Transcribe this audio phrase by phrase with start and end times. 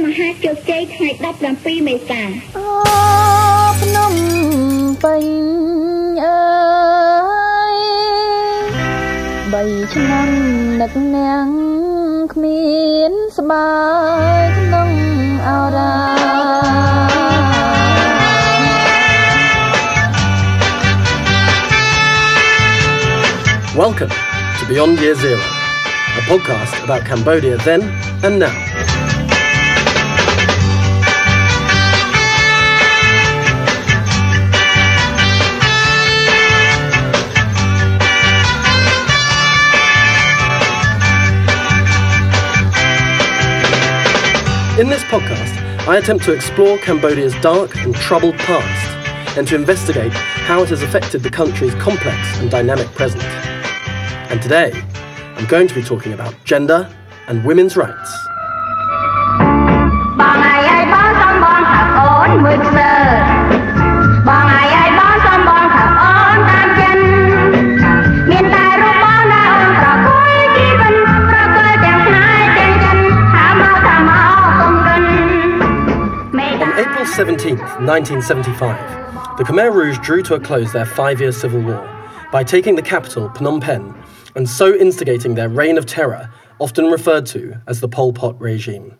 [0.00, 1.08] មហាជោគជ័យថ្ងៃ
[1.48, 2.22] 17មេសា
[2.56, 2.66] អូ
[3.80, 4.14] ភ្នំ
[5.04, 5.26] ពេញ
[6.24, 6.38] អើ
[7.72, 7.76] យ
[9.52, 9.62] បី
[9.94, 10.30] ឆ្នាំ
[10.80, 11.48] នឹកនាង
[12.32, 12.66] គ្មា
[13.10, 13.70] នស្បា
[14.38, 14.90] យក្នុង
[15.46, 15.96] អរ៉ា
[23.82, 24.14] Welcome
[24.58, 25.42] to Beyond Year Zero,
[26.18, 27.82] a podcast about Cambodia then
[28.24, 28.69] and now.
[44.81, 50.11] In this podcast, I attempt to explore Cambodia's dark and troubled past and to investigate
[50.11, 53.23] how it has affected the country's complex and dynamic present.
[54.31, 54.71] And today,
[55.35, 56.91] I'm going to be talking about gender
[57.27, 58.11] and women's rights.
[77.21, 81.87] 17, 1975, the Khmer Rouge drew to a close their five year civil war
[82.31, 83.93] by taking the capital, Phnom Penh,
[84.35, 88.97] and so instigating their reign of terror, often referred to as the Pol Pot regime.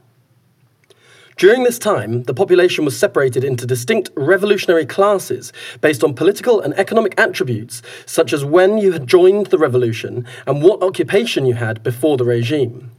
[1.38, 6.76] During this time, the population was separated into distinct revolutionary classes based on political and
[6.76, 11.82] economic attributes, such as when you had joined the revolution and what occupation you had
[11.82, 12.92] before the regime.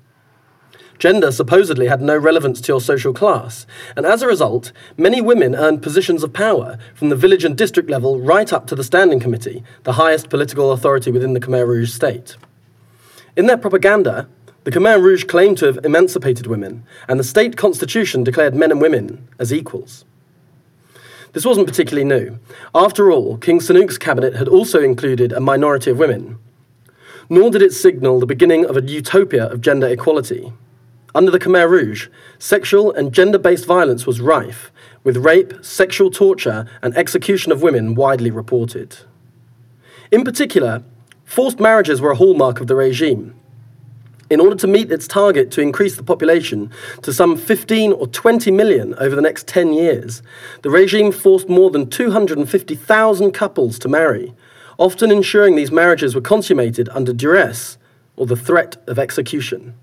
[1.02, 5.52] Gender supposedly had no relevance to your social class, and as a result, many women
[5.52, 9.18] earned positions of power from the village and district level right up to the Standing
[9.18, 12.36] Committee, the highest political authority within the Khmer Rouge state.
[13.36, 14.28] In their propaganda,
[14.62, 18.80] the Khmer Rouge claimed to have emancipated women, and the state constitution declared men and
[18.80, 20.04] women as equals.
[21.32, 22.38] This wasn't particularly new.
[22.76, 26.38] After all, King Sihanouk's cabinet had also included a minority of women.
[27.28, 30.52] Nor did it signal the beginning of a utopia of gender equality.
[31.14, 32.08] Under the Khmer Rouge,
[32.38, 34.72] sexual and gender based violence was rife,
[35.04, 38.96] with rape, sexual torture, and execution of women widely reported.
[40.10, 40.82] In particular,
[41.24, 43.34] forced marriages were a hallmark of the regime.
[44.30, 46.70] In order to meet its target to increase the population
[47.02, 50.22] to some 15 or 20 million over the next 10 years,
[50.62, 54.32] the regime forced more than 250,000 couples to marry,
[54.78, 57.76] often ensuring these marriages were consummated under duress
[58.16, 59.74] or the threat of execution.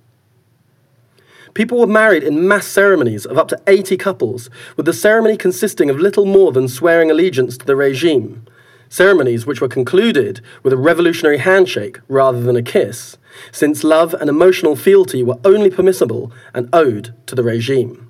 [1.54, 5.90] People were married in mass ceremonies of up to 80 couples, with the ceremony consisting
[5.90, 8.46] of little more than swearing allegiance to the regime.
[8.90, 13.18] Ceremonies which were concluded with a revolutionary handshake rather than a kiss,
[13.52, 18.10] since love and emotional fealty were only permissible and owed to the regime.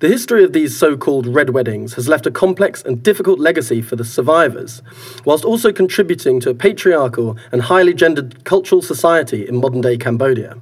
[0.00, 3.82] The history of these so called red weddings has left a complex and difficult legacy
[3.82, 4.80] for the survivors,
[5.24, 10.56] whilst also contributing to a patriarchal and highly gendered cultural society in modern day Cambodia.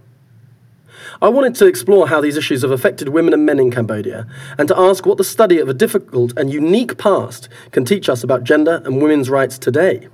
[1.22, 4.26] I wanted to explore how these issues have affected women and men in Cambodia,
[4.58, 8.22] and to ask what the study of a difficult and unique past can teach us
[8.22, 10.08] about gender and women's rights today.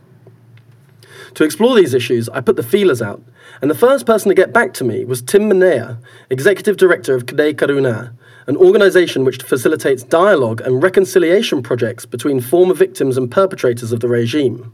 [1.34, 3.20] To explore these issues, I put the feelers out,
[3.60, 5.98] and the first person to get back to me was Tim Manea,
[6.30, 8.12] Executive Director of Kdei Karuna,
[8.46, 14.08] an organisation which facilitates dialogue and reconciliation projects between former victims and perpetrators of the
[14.08, 14.72] regime.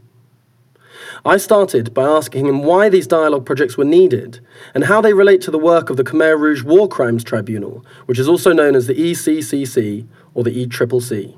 [1.25, 4.39] I started by asking him why these dialogue projects were needed
[4.73, 8.19] and how they relate to the work of the Khmer Rouge War Crimes Tribunal, which
[8.19, 11.37] is also known as the ECCC or the ECCC.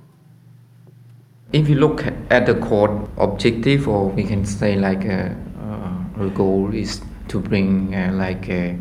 [1.52, 6.74] If you look at the court objective, or we can say like a, uh, goal
[6.74, 8.78] is to bring uh, like a,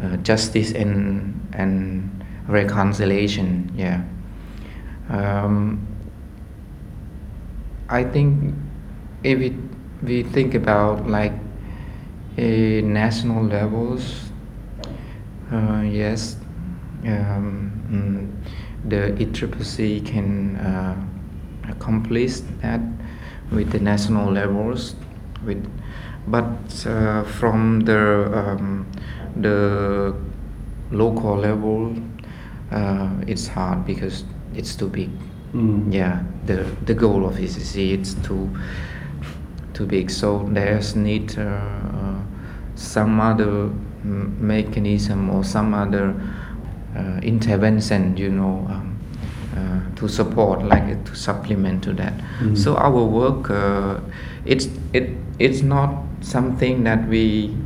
[0.00, 3.70] uh, justice and and reconciliation.
[3.76, 4.02] Yeah.
[5.08, 5.86] Um,
[7.88, 8.54] I think
[9.24, 9.69] if it
[10.02, 11.32] we think about like
[12.38, 14.30] a national levels
[15.52, 16.36] uh, yes
[17.06, 20.96] um, mm, the ECCC can uh,
[21.70, 22.80] accomplish that
[23.52, 24.94] with the national levels
[25.44, 25.66] with
[26.28, 28.86] but uh, from the um,
[29.36, 30.14] the
[30.90, 31.94] local level
[32.70, 34.24] uh, it's hard because
[34.54, 35.10] it's too big
[35.52, 35.92] mm.
[35.92, 38.48] yeah the the goal of ECCC is to
[39.80, 40.10] too big.
[40.10, 42.18] So there's need uh,
[42.74, 43.70] some other
[44.04, 46.14] mechanism or some other
[46.96, 48.98] uh, intervention, you know, um,
[49.56, 52.12] uh, to support, like to supplement to that.
[52.12, 52.56] Mm-hmm.
[52.56, 54.00] So our work, uh,
[54.44, 55.90] it's it it's not
[56.20, 57.56] something that we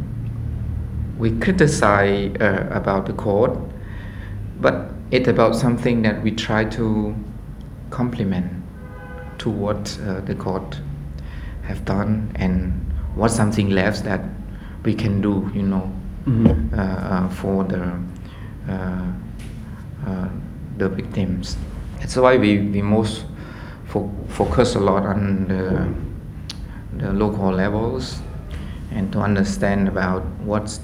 [1.19, 3.59] we criticize uh, about the court.
[4.61, 4.77] but
[5.11, 7.15] it's about something that we try to
[7.91, 8.51] complement
[9.39, 10.81] to what uh, the court
[11.67, 12.73] have done and
[13.15, 14.21] what something left that
[14.85, 15.91] we can do, you know,
[16.27, 16.73] Mhm.
[16.73, 17.83] uh, uh, for the
[18.69, 19.07] uh,
[20.07, 20.29] uh,
[20.79, 21.57] the victims.
[22.01, 23.25] That's why we, we most
[23.87, 25.89] fo- focus a lot on the,
[26.99, 28.21] the local levels
[28.91, 30.81] and to understand about what's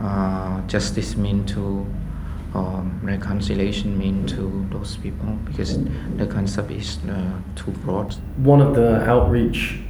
[0.00, 1.86] uh, justice mean to
[2.54, 5.78] um, reconciliation mean to those people because
[6.16, 8.14] the concept is uh, too broad.
[8.36, 9.80] One of the outreach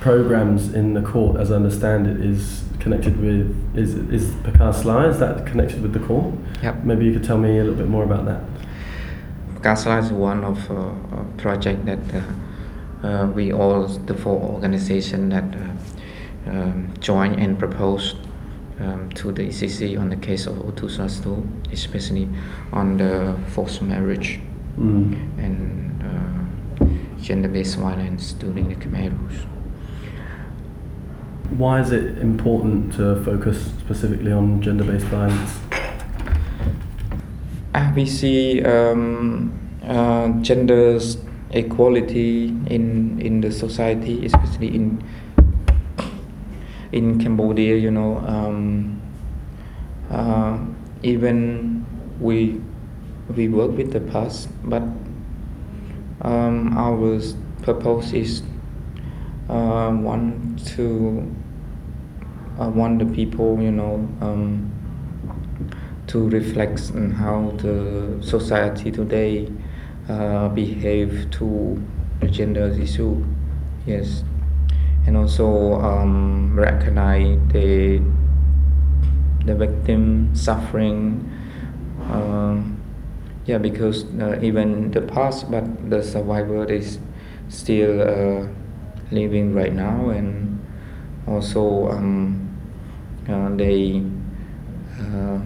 [0.00, 5.08] programs in the court, as I understand it, is connected with is is Phka Sla.
[5.10, 6.34] Is that connected with the court?
[6.62, 6.84] Yep.
[6.84, 8.42] Maybe you could tell me a little bit more about that.
[9.54, 10.74] Phka Sla is one of uh,
[11.20, 17.58] a project that uh, uh, we all, the four organizations that uh, um, join and
[17.58, 18.14] propose
[18.80, 22.28] um, to the ECC on the case of O2 especially
[22.72, 24.40] on the forced marriage
[24.78, 25.12] Mm.
[25.38, 26.86] and uh,
[27.20, 29.40] gender-based violence during the Khmer Rouge.
[31.56, 35.58] Why is it important to focus specifically on gender-based violence?
[37.74, 39.50] Ah, we see um,
[39.82, 41.00] uh, gender
[41.50, 45.02] equality in in the society, especially in
[46.92, 47.76] in Cambodia.
[47.76, 49.00] You know, um,
[50.10, 50.58] uh,
[51.02, 51.86] even
[52.20, 52.60] we
[53.34, 54.82] we work with the past, but
[56.22, 57.20] um, our
[57.62, 58.42] purpose is
[59.48, 61.34] uh, want to
[62.60, 63.94] uh, want the people, you know.
[64.20, 64.72] Um,
[66.08, 69.46] to reflect on how the society today
[70.08, 71.80] uh, behave to
[72.20, 73.22] the gender issue.
[73.86, 74.24] Yes,
[75.08, 77.96] and also um, recognize the
[79.46, 81.24] the victim suffering.
[82.12, 82.76] Um,
[83.46, 86.98] yeah, because uh, even the past, but the survivor is
[87.48, 88.46] still uh,
[89.10, 90.60] living right now, and
[91.26, 92.44] also um,
[93.28, 94.04] uh, they.
[95.00, 95.40] Uh,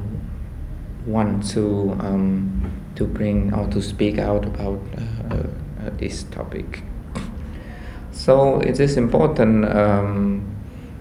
[1.07, 2.63] want to um,
[2.95, 6.85] to bring or to speak out about uh, uh, this topic.
[8.23, 10.47] So it is important um,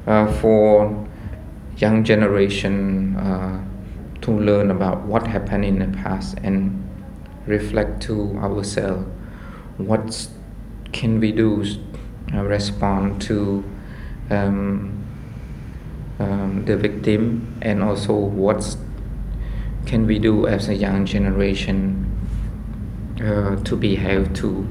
[0.08, 1.08] uh, for
[1.78, 3.64] young generation uh,
[4.22, 6.84] to learn about what happened in the past and
[7.46, 9.06] reflect to ourselves
[9.78, 10.30] what
[10.94, 11.64] can we do
[12.34, 13.64] uh, respond to
[14.32, 15.06] um,
[16.18, 18.76] um, the victim and also what
[19.86, 22.04] can we do as a young generation
[23.24, 24.68] uh, to behave to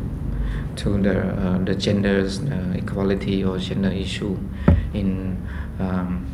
[0.77, 4.37] to the uh, the genders uh, equality or gender issue
[4.95, 5.37] in
[5.79, 6.27] um,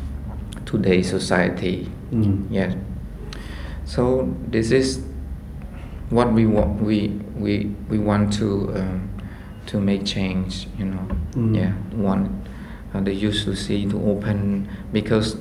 [0.65, 1.89] today's society.
[2.11, 2.47] Mm.
[2.49, 2.73] yes
[3.87, 5.01] so this is
[6.09, 9.09] what we want we we we want to um,
[9.65, 11.07] to make change you know.
[11.31, 11.55] Mm.
[11.55, 11.73] yeah.
[11.95, 12.31] Want
[12.93, 15.35] uh, the youth to see to open because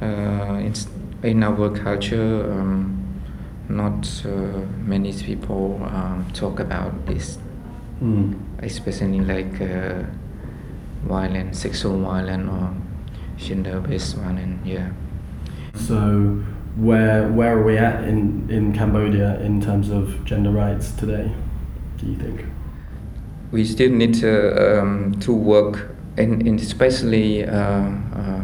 [0.00, 0.88] uh, it's
[1.22, 3.22] in our culture um,
[3.68, 4.28] not uh,
[4.84, 7.38] many people um, talk about this
[8.02, 8.34] Mm.
[8.62, 10.02] especially like uh,
[11.04, 12.74] violence sexual violence or
[13.38, 14.90] gender based violence yeah
[15.74, 16.42] So,
[16.76, 21.30] where where are we at in, in Cambodia in terms of gender rights today?
[21.98, 22.44] Do you think?
[23.52, 28.42] we still need to, um, to work and, and especially uh, uh,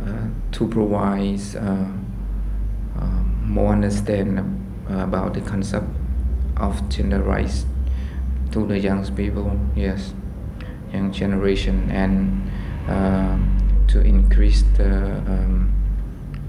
[0.00, 1.86] uh, to provide uh,
[2.98, 3.04] uh,
[3.44, 4.38] more understanding
[4.88, 5.86] about the concept
[6.58, 7.64] of gender rights
[8.52, 10.14] to the young people yes
[10.92, 12.42] young generation and
[12.88, 13.36] uh,
[13.86, 14.90] to increase the
[15.28, 15.72] um,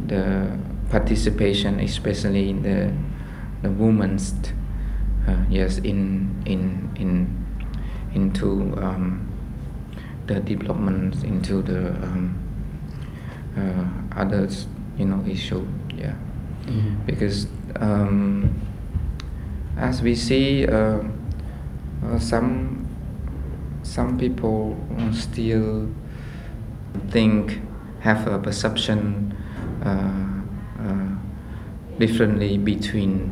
[0.07, 0.57] the
[0.89, 2.91] participation especially in the
[3.61, 4.33] the women's
[5.27, 7.27] uh, yes in in in
[8.15, 9.27] into um,
[10.27, 12.39] the development into the um,
[13.57, 16.13] uh, others you know issue yeah
[16.67, 17.03] Mm.
[17.07, 17.47] because
[17.79, 18.51] um,
[19.79, 20.99] as we see uh,
[22.05, 22.85] uh, some
[23.83, 24.77] some people
[25.13, 25.89] still
[27.09, 27.61] think
[28.01, 29.35] have a perception
[29.83, 30.29] uh,
[31.99, 33.29] differently between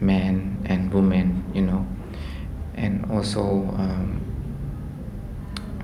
[0.00, 1.86] man and woman you know.
[2.74, 3.40] And also
[3.78, 4.20] um,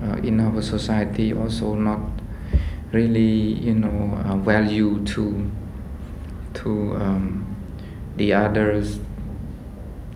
[0.01, 1.99] uh, in our society also not
[2.91, 5.49] really you know uh, value to
[6.53, 7.55] to um,
[8.17, 8.99] the others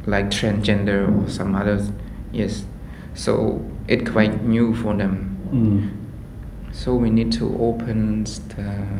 [0.06, 1.90] like transgender or some others
[2.32, 2.66] yes.
[3.14, 5.32] So it quite new for them.
[5.46, 6.74] Mm.
[6.74, 9.00] so we need to open the,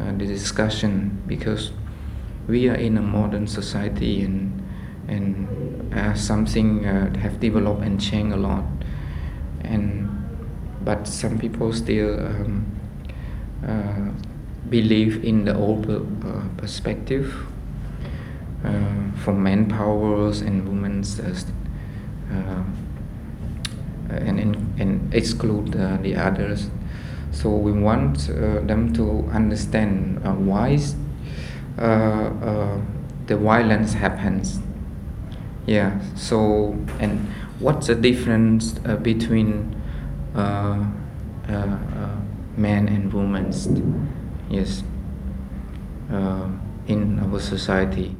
[0.00, 1.70] uh, the discussion because
[2.48, 4.56] we are in a modern society and
[5.08, 8.64] and uh, something uh, have developed and changed a lot.
[9.62, 10.08] And
[10.84, 12.66] but some people still um,
[13.66, 14.10] uh,
[14.68, 17.46] believe in the old uh, perspective
[18.64, 22.64] uh, for manpowers and women's uh,
[24.10, 24.38] and,
[24.78, 26.68] and exclude the others.
[27.32, 30.78] So we want them to understand why
[31.76, 34.58] the violence happens.
[35.66, 37.28] Yeah so and
[37.60, 39.76] what's the difference uh, between
[40.34, 40.84] uh,
[41.48, 42.16] uh, uh
[42.56, 43.52] men and women?
[44.50, 44.82] Yes.
[46.10, 46.48] Uh,
[46.88, 48.16] in our society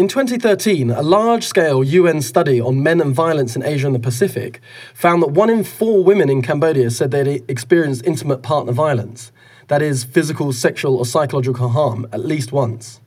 [0.00, 3.98] in 2013, a large scale UN study on men and violence in Asia and the
[4.00, 4.62] Pacific
[4.94, 9.30] found that one in four women in Cambodia said they'd experienced intimate partner violence,
[9.68, 13.02] that is, physical, sexual, or psychological harm, at least once.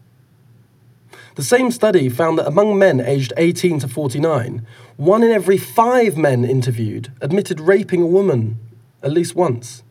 [1.34, 4.64] The same study found that among men aged 18 to 49,
[4.96, 8.60] one in every five men interviewed admitted raping a woman
[9.02, 9.82] at least once,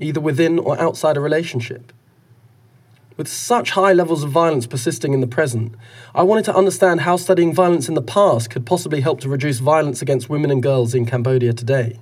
[0.00, 1.92] either within or outside a relationship.
[3.18, 5.74] With such high levels of violence persisting in the present,
[6.14, 9.58] I wanted to understand how studying violence in the past could possibly help to reduce
[9.58, 11.98] violence against women and girls in Cambodia today.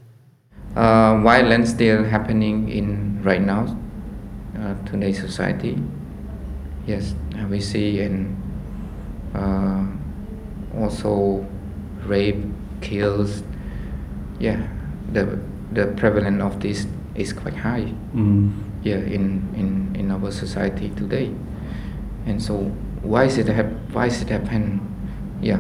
[0.77, 3.79] Uh, violence still happening in right now,
[4.59, 5.83] uh, today's society.
[6.87, 7.15] Yes,
[7.49, 8.37] we see in
[9.35, 9.87] uh,
[10.79, 11.49] also
[12.05, 12.45] rape,
[12.83, 13.43] kills.
[14.39, 14.69] Yeah,
[15.13, 15.41] the
[15.73, 17.95] the prevalence of this is quite high.
[18.15, 18.53] Mm.
[18.87, 21.35] Yeah, in, in, in our society today,
[22.25, 22.71] and so
[23.03, 24.79] why is it hap- why is it happen?
[25.43, 25.59] Yeah,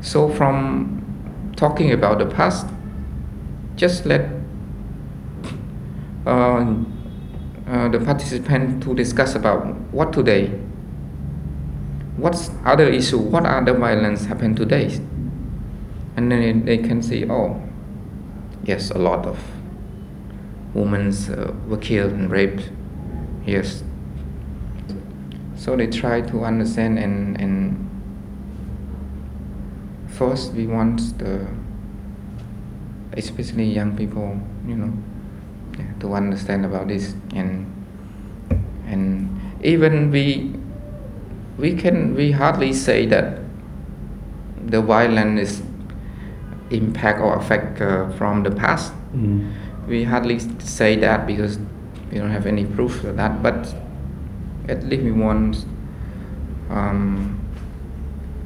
[0.00, 2.66] so from talking about the past,
[3.76, 4.30] just let
[6.24, 6.64] uh,
[7.68, 10.58] uh, the participant to discuss about what today
[12.16, 14.86] what's other issue, what other violence happen today?
[16.16, 17.60] And then they can see, oh,
[18.64, 19.38] yes, a lot of
[20.74, 22.70] women uh, were killed and raped.
[23.46, 23.82] Yes.
[25.56, 27.90] So they try to understand and, and
[30.08, 31.46] first we want the
[33.14, 34.92] especially young people, you know,
[36.00, 37.68] to understand about this and
[38.86, 39.28] and
[39.62, 40.52] even we
[41.58, 43.38] we can we hardly say that
[44.66, 45.62] the violence is
[46.70, 48.92] impact or effect uh, from the past.
[49.14, 49.52] Mm.
[49.92, 51.58] We hardly say that because
[52.10, 53.42] we don't have any proof of that.
[53.42, 53.74] But
[54.66, 55.66] at least we want
[56.70, 57.38] um,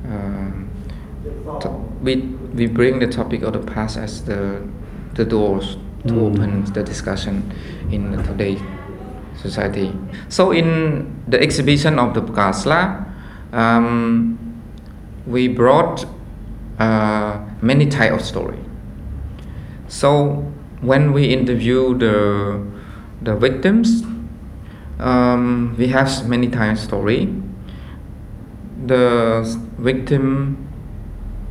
[0.05, 1.69] uh, to,
[2.03, 2.17] we
[2.53, 4.67] we bring the topic of the past as the
[5.15, 5.76] the doors
[6.09, 6.26] to mm.
[6.26, 7.53] open the discussion
[7.93, 8.59] in today
[9.37, 9.95] society.
[10.29, 13.07] So in the exhibition of the Phka Sla,
[13.53, 14.37] um,
[15.29, 16.07] we brought
[16.81, 18.59] uh, many type of story.
[19.87, 20.53] So
[20.87, 22.62] when we interview the
[23.23, 24.02] the victims,
[25.00, 27.33] um, we have many times story.
[28.87, 29.43] The
[29.78, 30.57] victim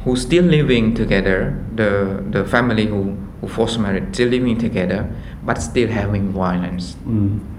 [0.04, 5.10] who still living together, the the family who who forced marriage still living together,
[5.44, 6.96] but still having violence.
[7.06, 7.56] Mm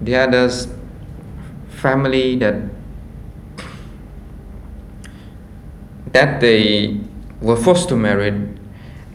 [0.00, 0.68] the others
[1.68, 2.54] family that
[6.12, 6.98] that they
[7.40, 8.28] were forced to marry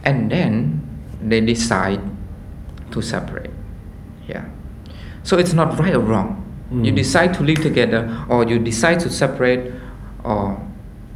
[0.04, 0.80] and then
[1.24, 2.00] they decide
[2.90, 3.50] to separate.
[4.28, 4.46] Yeah.
[5.22, 6.44] So it's not right or wrong.
[6.70, 6.86] Mm.
[6.86, 9.72] you decide to live together or you decide to separate
[10.24, 10.58] or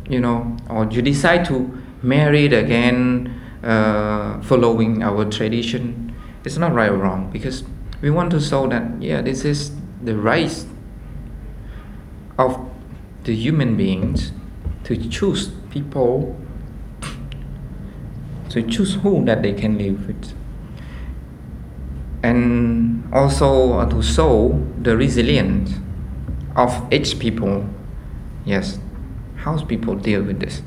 [0.09, 6.15] you know or you decide to marry again uh, following our tradition.
[6.45, 7.65] It's not right or wrong because
[8.03, 9.73] we want to show that yeah this is
[10.03, 10.65] the right
[12.39, 12.71] of
[13.25, 14.33] the human beings
[14.85, 16.37] to choose people
[18.51, 20.33] to choose who that they can live with.
[22.23, 25.73] And also to show the resilience
[26.57, 27.69] of each people
[28.45, 28.79] yes
[29.37, 30.63] how people deal with this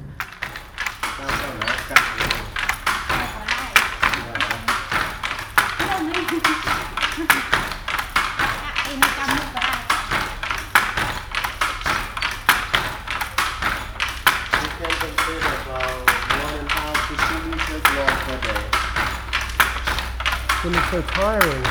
[21.01, 21.63] so tiring.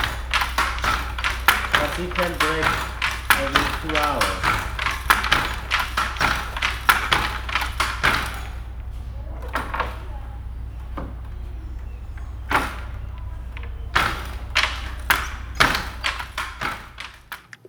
[1.73, 2.67] But he can break
[3.39, 4.25] every two hours.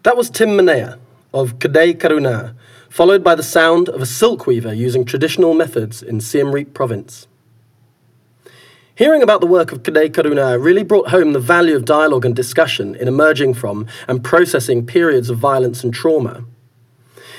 [0.03, 0.98] That was Tim Manea,
[1.34, 2.56] of Kdei Karuna,
[2.89, 7.27] followed by the sound of a silk weaver using traditional methods in Siem Reap province.
[9.01, 12.36] Hearing about the work of Kdei Karuna really brought home the value of dialogue and
[12.36, 16.46] discussion in emerging from and processing periods of violence and trauma.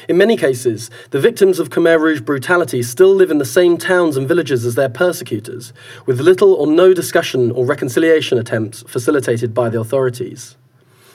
[0.08, 4.16] In many cases, the victims of Khmer Rouge brutality still live in the same towns
[4.16, 5.72] and villages as their persecutors,
[6.04, 10.56] with little or no discussion or reconciliation attempts facilitated by the authorities.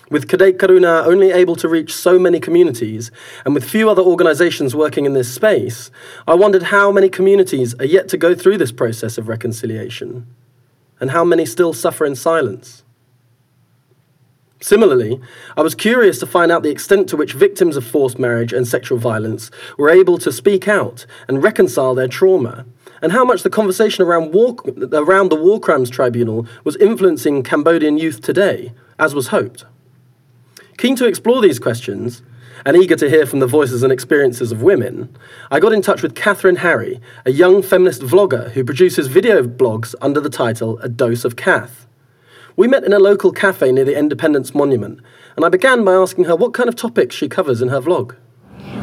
[0.10, 3.12] With Kdei Karuna only able to reach so many communities,
[3.44, 5.92] and with few other organisations working in this space,
[6.26, 10.26] I wondered how many communities are yet to go through this process of reconciliation,
[11.00, 12.84] and how many still suffer in silence.
[14.60, 15.22] Similarly,
[15.56, 18.68] I was curious to find out the extent to which victims of forced marriage and
[18.68, 22.66] sexual violence were able to speak out and reconcile their trauma,
[23.02, 24.56] and how much the conversation around, war,
[24.94, 29.66] around the War Crimes Tribunal was influencing Cambodian youth today, as was hoped.
[30.78, 32.24] Keen to explore these questions,
[32.66, 35.16] and eager to hear from the voices and experiences of women,
[35.52, 39.96] I got in touch with Catherine Harry, a young feminist vlogger who produces video blogs
[40.02, 41.88] under the title A Dose of Cath.
[42.56, 45.00] We met in a local cafe near the Independence Monument,
[45.36, 48.16] and I began by asking her what kind of topics she covers in her vlog.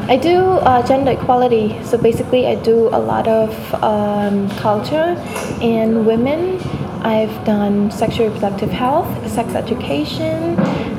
[0.07, 3.51] I do uh, gender equality, so basically, I do a lot of
[3.83, 5.15] um, culture
[5.61, 6.59] and women.
[7.01, 10.55] I've done sexual reproductive health, sex education,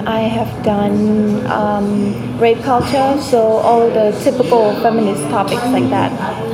[0.06, 6.45] I have done um, rape culture, so all the typical feminist topics like that.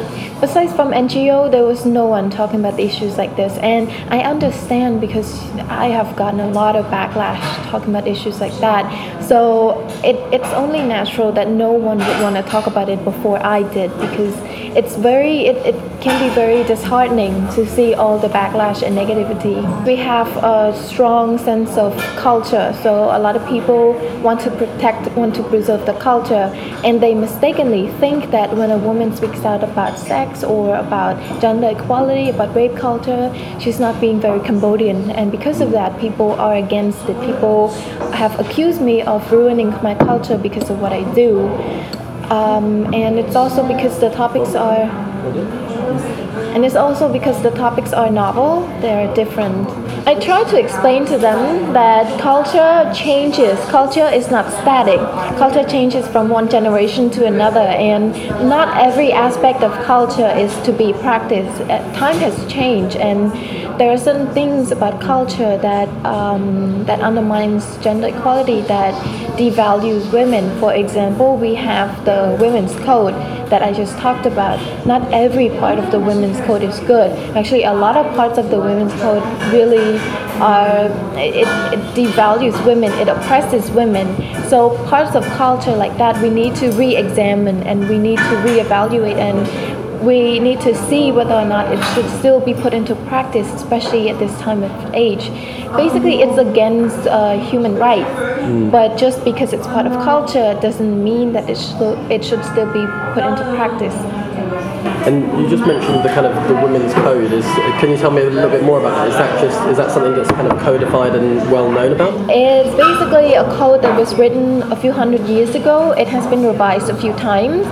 [0.42, 5.00] Besides from NGO, there was no one talking about issues like this, and I understand
[5.00, 8.84] because I have gotten a lot of backlash talking about issues like that.
[9.22, 13.40] So it, it's only natural that no one would want to talk about it before
[13.40, 14.36] I did because
[14.76, 19.56] it's very it, it can be very disheartening to see all the backlash and negativity.
[19.86, 25.08] We have a strong sense of culture, so a lot of people want to protect,
[25.16, 26.50] want to preserve the culture,
[26.82, 31.68] and they mistakenly think that when a woman speaks out about sex or about gender
[31.68, 36.54] equality, about rape culture, she's not being very Cambodian, and because of that, people are
[36.54, 37.20] against it.
[37.20, 37.68] People
[38.12, 41.48] have accused me of ruining my culture because of what I do.
[42.30, 44.86] Um, and it's also because the topics are
[46.54, 49.68] and it's also because the topics are novel, they're different.
[50.06, 53.58] I try to explain to them that culture changes.
[53.70, 54.98] Culture is not static.
[55.38, 58.12] Culture changes from one generation to another, and
[58.48, 61.60] not every aspect of culture is to be practiced.
[61.62, 63.32] Uh, time has changed, and
[63.80, 68.92] there are certain things about culture that um, that undermines gender equality, that
[69.38, 70.44] devalues women.
[70.60, 73.14] For example, we have the women's code
[73.50, 74.58] that I just talked about.
[74.86, 77.10] Not every part of the women's code is good.
[77.36, 79.98] Actually, a lot of parts of the women's code really
[80.40, 84.06] are it, it devalues women, it oppresses women.
[84.48, 89.16] So parts of culture like that we need to re-examine and we need to re-evaluate
[89.16, 89.46] and
[90.02, 94.10] we need to see whether or not it should still be put into practice, especially
[94.10, 95.30] at this time of age.
[95.76, 98.70] Basically, it's against uh, human rights, mm.
[98.70, 102.70] but just because it's part of culture doesn't mean that it should, it should still
[102.72, 103.94] be put into practice.
[105.06, 107.32] And you just mentioned the kind of the women's code.
[107.32, 107.44] Is
[107.80, 109.08] can you tell me a little bit more about that?
[109.08, 112.14] Is that just is that something that's kind of codified and well known about?
[112.30, 115.92] It's basically a code that was written a few hundred years ago.
[115.92, 117.66] It has been revised a few times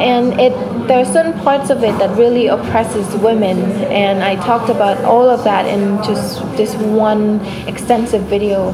[0.00, 0.52] and it
[0.88, 3.58] there are certain parts of it that really oppresses women
[3.92, 8.72] and i talked about all of that in just this one extensive video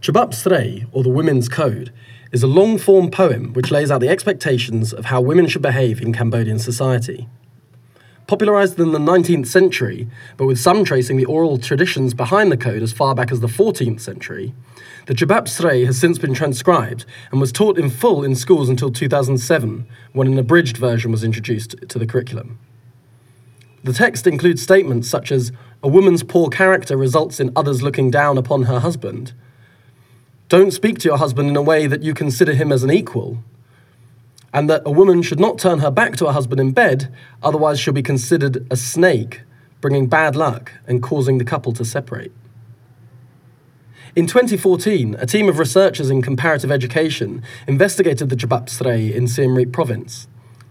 [0.00, 1.92] Chabab Srey, or the Women's Code,
[2.32, 6.00] is a long form poem which lays out the expectations of how women should behave
[6.00, 7.28] in Cambodian society.
[8.26, 12.82] Popularised in the 19th century, but with some tracing the oral traditions behind the code
[12.82, 14.54] as far back as the 14th century,
[15.06, 18.90] the Chabab Srey has since been transcribed and was taught in full in schools until
[18.90, 22.58] 2007, when an abridged version was introduced to the curriculum.
[23.82, 25.50] The text includes statements such as,
[25.82, 29.32] A woman's poor character results in others looking down upon her husband.
[30.48, 33.44] Don't speak to your husband in a way that you consider him as an equal.
[34.52, 37.78] And that a woman should not turn her back to her husband in bed, otherwise,
[37.78, 39.42] she'll be considered a snake,
[39.82, 42.32] bringing bad luck and causing the couple to separate.
[44.16, 49.54] In 2014, a team of researchers in comparative education investigated the Chabab Srey in Siem
[49.54, 50.28] Reap province.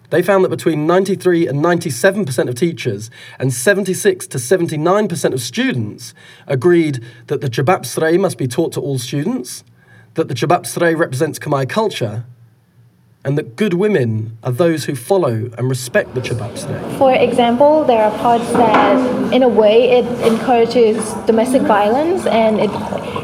[0.10, 6.14] They found that between 93 and 97% of teachers and 76 to 79% of students
[6.48, 9.66] agreed that the Chabab Srey must be taught to all students,
[10.14, 12.26] that the Chabab Srey represents Khmer culture,
[13.28, 16.98] and that good women are those who follow and respect the Chabab Srey.
[16.98, 22.72] For example, there are parts that, in a way, it encourages domestic violence and it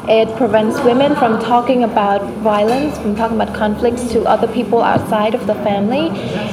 [0.04, 5.34] It prevents women from talking about violence, from talking about conflicts to other people outside
[5.34, 6.10] of the family.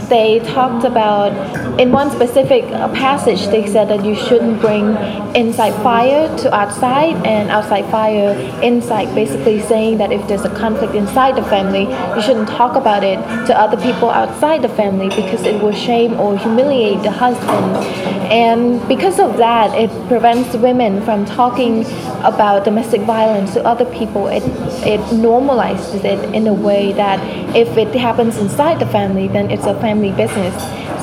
[0.07, 1.35] They talked about,
[1.81, 4.95] in one specific uh, passage, they said that you shouldn't bring
[5.35, 8.31] inside fire to outside and outside fire
[8.63, 13.03] inside, basically saying that if there's a conflict inside the family, you shouldn't talk about
[13.03, 17.77] it to other people outside the family because it will shame or humiliate the husband.
[18.31, 21.85] And because of that, it prevents women from talking
[22.23, 24.29] about domestic violence to other people.
[24.29, 24.43] It,
[24.87, 27.19] it normalizes it in a way that
[27.57, 30.55] if it happens inside the family, then it's a family business.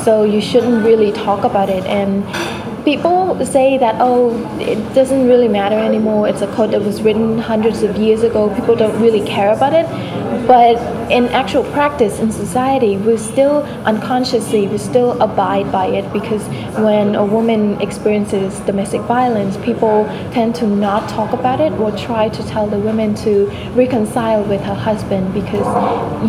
[0.06, 1.86] So you shouldn't really talk about it.
[1.86, 2.24] And
[2.88, 6.26] people say that oh it doesn't really matter anymore.
[6.30, 8.54] It's a code that was written hundreds of years ago.
[8.56, 9.86] People don't really care about it.
[10.48, 10.78] But
[11.12, 16.44] in actual practice in society we still unconsciously we still abide by it because
[16.86, 22.30] when a woman experiences domestic violence people tend to not talk about it or try
[22.30, 25.68] to tell the women to reconcile with her husband because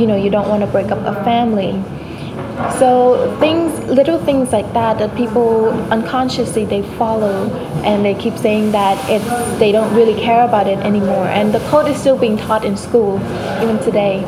[0.00, 1.72] you know you don't want to break up a family
[2.78, 7.48] so things, little things like that, that people unconsciously they follow,
[7.84, 11.26] and they keep saying that it's they don't really care about it anymore.
[11.26, 13.18] And the code is still being taught in school,
[13.62, 14.24] even today.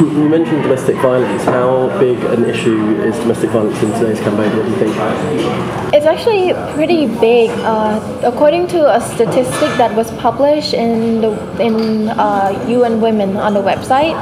[0.00, 1.44] You mentioned domestic violence.
[1.44, 5.94] How big an issue is domestic violence in today's Cambodia, do you think?
[5.94, 7.50] It's actually pretty big.
[7.50, 13.52] Uh, according to a statistic that was published in the in uh, UN Women on
[13.52, 14.16] the website,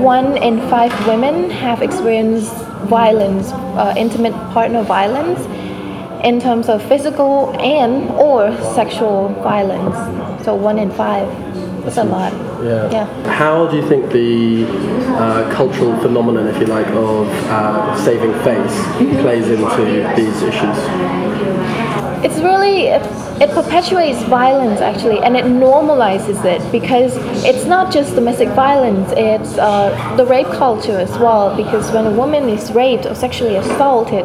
[0.00, 2.52] one in five women have experienced
[2.84, 5.40] violence, uh, intimate partner violence,
[6.24, 9.96] in terms of physical and or sexual violence.
[10.44, 11.28] So one in five.
[11.84, 12.32] That's a lot.
[12.64, 12.90] Yeah.
[12.90, 13.06] Yeah.
[13.30, 14.64] How do you think the
[15.18, 18.74] uh, cultural phenomenon, if you like, of uh, saving face
[19.20, 19.84] plays into
[20.16, 20.78] these issues?
[22.24, 23.02] It's really it,
[23.40, 29.58] it perpetuates violence actually, and it normalizes it because it's not just domestic violence; it's
[29.58, 31.56] uh, the rape culture as well.
[31.56, 34.24] Because when a woman is raped or sexually assaulted,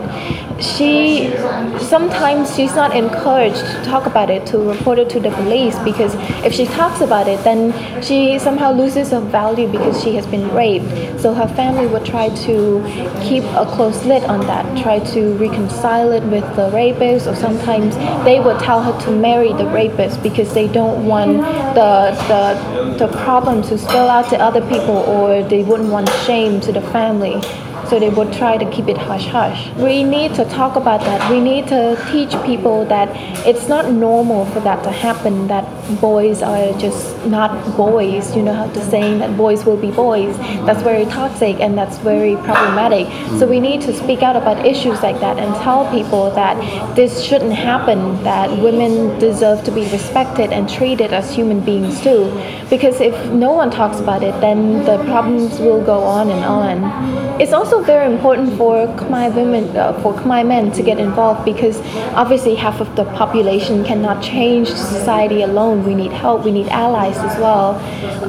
[0.61, 1.31] she
[1.79, 6.13] sometimes she's not encouraged to talk about it, to report it to the police because
[6.45, 10.53] if she talks about it, then she somehow loses her value because she has been
[10.53, 11.19] raped.
[11.19, 12.83] So her family would try to
[13.21, 17.95] keep a close lid on that, try to reconcile it with the rapist, or sometimes
[18.25, 21.37] they would tell her to marry the rapist because they don't want
[21.75, 26.59] the the, the problem to spill out to other people, or they wouldn't want shame
[26.61, 27.41] to the family
[27.89, 29.69] so they would try to keep it hush hush.
[29.73, 31.31] We need to talk about that.
[31.31, 33.09] We need to teach people that
[33.47, 35.65] it's not normal for that to happen, that
[35.99, 38.35] boys are just not boys.
[38.35, 40.37] You know how to saying that boys will be boys.
[40.65, 43.07] That's very toxic and that's very problematic.
[43.39, 46.55] So we need to speak out about issues like that and tell people that
[46.95, 52.31] this shouldn't happen, that women deserve to be respected and treated as human beings too.
[52.69, 57.41] Because if no one talks about it, then the problems will go on and on.
[57.41, 61.79] It's also very important for Khmer women, uh, for Khmer men to get involved because
[62.13, 65.85] obviously half of the population cannot change society alone.
[65.85, 67.75] We need help, we need allies as well.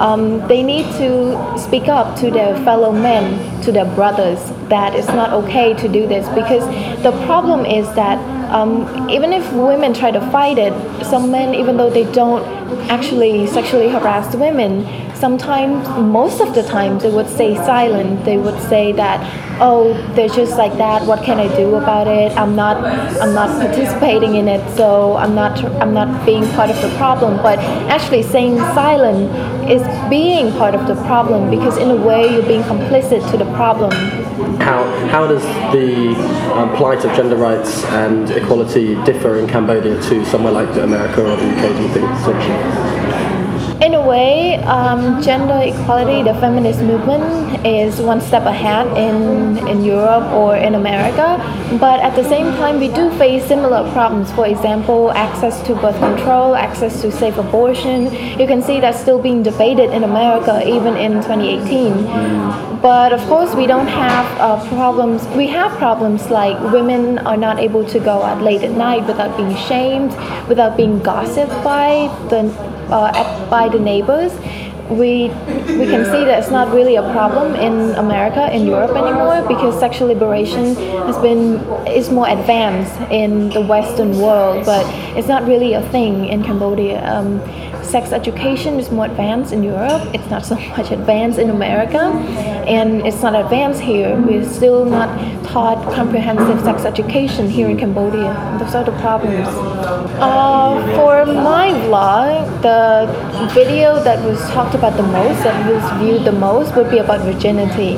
[0.01, 5.09] Um, they need to speak up to their fellow men, to their brothers, that it's
[5.09, 6.65] not okay to do this because
[7.03, 8.19] the problem is that
[8.51, 10.73] um, even if women try to fight it,
[11.05, 12.45] some men, even though they don't
[12.91, 14.85] actually sexually harass women,
[15.21, 18.25] sometimes, most of the time, they would stay silent.
[18.25, 19.19] They would say that,
[19.61, 21.07] "Oh, they're just like that.
[21.11, 22.37] What can I do about it?
[22.43, 22.77] I'm not,
[23.23, 27.37] I'm not participating in it, so I'm not, I'm not being part of the problem."
[27.49, 27.59] But
[27.97, 29.29] actually, saying silent
[29.77, 33.51] is being part of the problem because, in a way, you're being complicit to the
[33.61, 33.93] problem.
[34.69, 36.15] How, how does the
[36.59, 41.37] um, plight of gender rights and equality differ in Cambodia to somewhere like America or
[41.37, 43.20] the UK, do you think?
[43.81, 49.83] In a way, um, gender equality, the feminist movement, is one step ahead in, in
[49.83, 51.39] Europe or in America.
[51.81, 54.31] But at the same time, we do face similar problems.
[54.33, 58.13] For example, access to birth control, access to safe abortion.
[58.39, 62.81] You can see that's still being debated in America even in 2018.
[62.83, 65.27] But of course, we don't have uh, problems.
[65.29, 69.39] We have problems like women are not able to go out late at night without
[69.39, 70.13] being shamed,
[70.49, 72.43] without being gossiped by the
[72.93, 74.33] at, by the neighbors,
[74.91, 75.29] we
[75.79, 79.79] we can see that it's not really a problem in America, in Europe anymore, because
[79.79, 80.75] sexual liberation
[81.07, 84.85] has been is more advanced in the Western world, but
[85.17, 86.99] it's not really a thing in Cambodia.
[87.07, 87.41] Um,
[87.85, 90.03] sex education is more advanced in Europe.
[90.15, 91.99] It's not so much advanced in America,
[92.67, 94.21] and it's not advanced here.
[94.21, 95.09] We're still not
[95.53, 98.31] taught comprehensive sex education here in Cambodia.
[98.59, 99.49] Those are the problems.
[100.21, 106.25] Uh, for my vlog, the video that was talked about the most, that was viewed
[106.25, 107.95] the most, would be about virginity.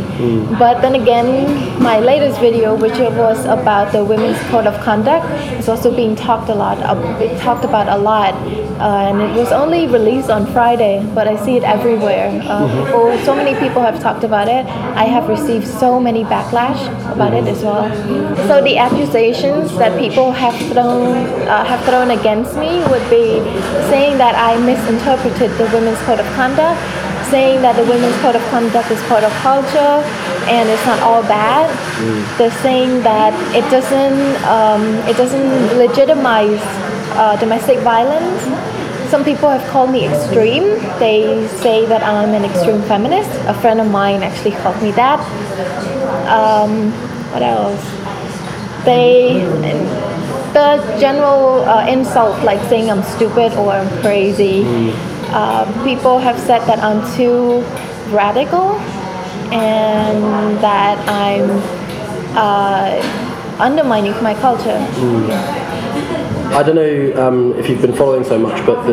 [0.58, 5.26] But then again, my latest video, which was about the women's code of conduct,
[5.58, 6.78] is also being talked a lot.
[6.78, 11.26] Uh, it talked about a lot, uh, and it was only released on Friday, but
[11.28, 12.40] I see it everywhere.
[12.44, 14.64] Uh, people, so many people have talked about it.
[14.96, 16.80] I have received so many backlash
[17.12, 17.88] about it as well.
[18.48, 21.16] So the accusations that people have thrown
[21.48, 23.40] uh, have thrown against me would be
[23.90, 26.80] saying that I misinterpreted the women's code of conduct,
[27.30, 29.96] saying that the women's code of conduct is part of culture
[30.48, 31.70] and it's not all bad.
[32.38, 36.62] They're saying that it doesn't um, it doesn't legitimize
[37.16, 38.42] uh, domestic violence.
[39.10, 40.64] Some people have called me extreme.
[40.98, 43.30] They say that I'm an extreme feminist.
[43.46, 45.20] A friend of mine actually called me that.
[46.32, 46.92] Um,
[47.32, 47.82] what else?
[48.84, 49.40] They
[50.52, 54.64] the general uh, insult like saying I'm stupid or I'm crazy.
[55.32, 57.62] Uh, people have said that I'm too
[58.14, 58.76] radical
[59.50, 61.48] and that I'm
[62.36, 63.00] uh,
[63.58, 64.78] undermining my culture.
[66.52, 68.92] I don't know um, if you've been following so much, but the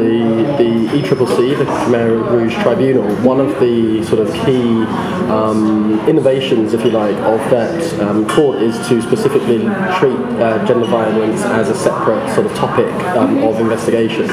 [0.58, 4.84] the ECCC, the Khmer Rouge Tribunal, one of the sort of key
[5.30, 9.60] um, innovations, if you like, of that um, court is to specifically
[10.00, 14.24] treat uh, gender violence as a separate sort of topic um, of investigation.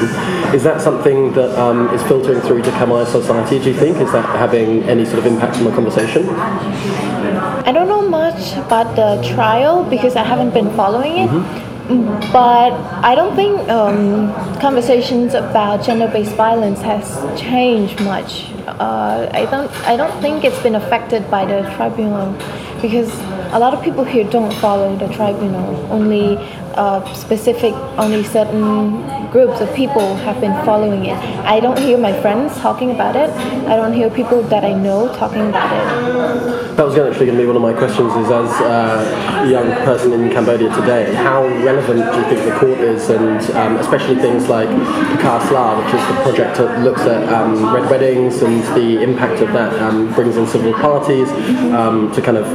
[0.55, 3.59] Is that something that um, is filtering through to Khmer society?
[3.59, 6.29] Do you think is that having any sort of impact on the conversation?
[6.29, 11.66] I don't know much about the trial because I haven't been following it.
[11.87, 12.73] But
[13.03, 17.07] I don't think um, conversations about gender-based violence has
[17.39, 18.51] changed much.
[18.67, 19.71] Uh, I don't.
[19.87, 22.33] I don't think it's been affected by the tribunal
[22.81, 23.11] because
[23.53, 25.75] a lot of people here don't follow the tribunal.
[25.91, 26.37] Only
[26.75, 31.17] uh, specific, only certain groups of people have been following it.
[31.43, 33.29] I don't hear my friends talking about it.
[33.67, 36.67] I don't hear people that I know talking about it.
[36.77, 38.13] That was actually going to be one of my questions.
[38.13, 42.59] Is as uh, a young person in Cambodia today, how relevant do you think the
[42.59, 47.01] court is, and um, especially things like Phka Sla, which is the project that looks
[47.01, 51.29] at um, red weddings and the impact of that, um, brings in civil parties
[51.73, 52.45] um, to kind of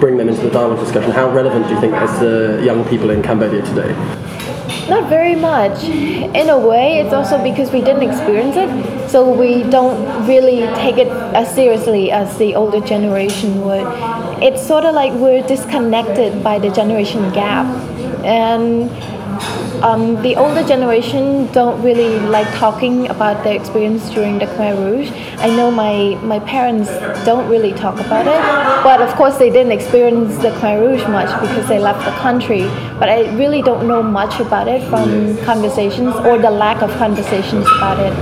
[0.00, 1.10] bring them into the dialogue discussion.
[1.10, 3.94] How relevant do you think as the young people in Cambodia today?
[4.88, 5.84] Not very much.
[5.84, 10.98] In a way, it's also because we didn't experience it, so we don't really take
[10.98, 13.86] it as seriously as the older generation would.
[14.42, 17.66] It's sort of like we're disconnected by the generation gap,
[18.24, 18.90] and
[19.82, 25.10] um, the older generation don't really like talking about their experience during the Khmer Rouge.
[25.38, 26.88] I know my, my parents
[27.24, 28.40] don't really talk about it,
[28.84, 32.62] but of course they didn't experience the Khmer Rouge much because they left the country.
[32.98, 37.66] But I really don't know much about it from conversations or the lack of conversations
[37.78, 38.12] about it.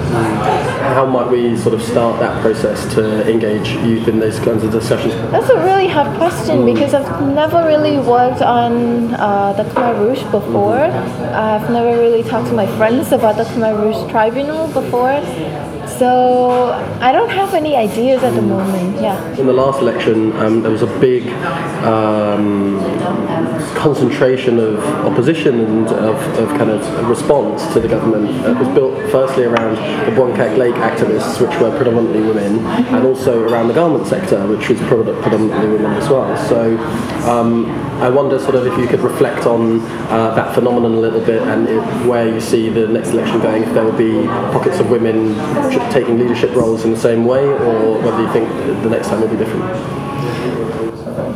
[0.94, 4.70] How might we sort of start that process to engage youth in those kinds of
[4.70, 5.14] discussions?
[5.32, 10.22] That's a really hard question because I've never really worked on uh, the Khmer Rouge
[10.30, 10.86] before.
[11.34, 15.20] I've never really talked to my friends about the Khmer Rouge Tribunal before.
[15.98, 19.00] So I don't have any ideas at the moment.
[19.00, 19.36] Yeah.
[19.36, 21.26] In the last election, um, there was a big
[21.82, 22.78] um,
[23.74, 28.30] concentration of opposition and of, of kind of response to the government.
[28.46, 29.74] It was built firstly around
[30.06, 34.46] the Boeung Kak Lake activists, which were predominantly women, and also around the garment sector,
[34.46, 36.36] which was predominantly women as well.
[36.48, 36.78] So
[37.28, 37.66] um,
[38.00, 39.80] I wonder sort of if you could reflect on
[40.10, 41.66] uh, that phenomenon a little bit and
[42.08, 45.34] where you see the next election going, if there will be pockets of women
[45.92, 48.48] taking leadership roles in the same way, or whether you think
[48.82, 49.64] the next time will be different.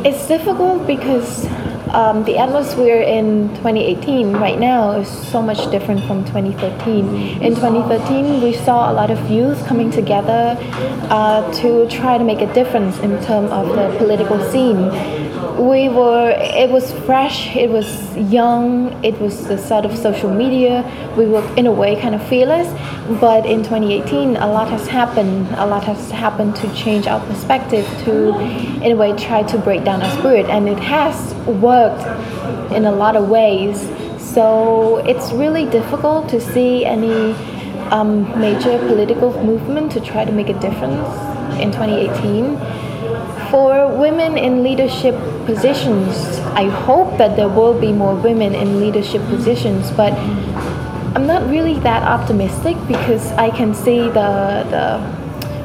[0.05, 1.45] It's difficult because
[1.93, 7.41] um, the atmosphere in 2018 right now is so much different from 2013.
[7.41, 10.57] In 2013, we saw a lot of youth coming together
[11.09, 14.89] uh, to try to make a difference in terms of the political scene.
[15.59, 20.83] We were, it was fresh, it was young, it was the sort of social media.
[21.15, 22.67] We were, in a way, kind of fearless.
[23.19, 25.47] But in 2018, a lot has happened.
[25.57, 28.39] A lot has happened to change our perspective, to,
[28.81, 30.47] in a way, try to break down our spirit.
[30.47, 32.03] And it has worked
[32.71, 33.81] in a lot of ways.
[34.19, 37.33] So it's really difficult to see any
[37.91, 41.07] um, major political movement to try to make a difference
[41.61, 42.82] in 2018.
[43.53, 45.13] For women in leadership
[45.45, 50.11] positions, I hope that there will be more women in leadership positions, but
[51.13, 54.97] I'm not really that optimistic because I can see the the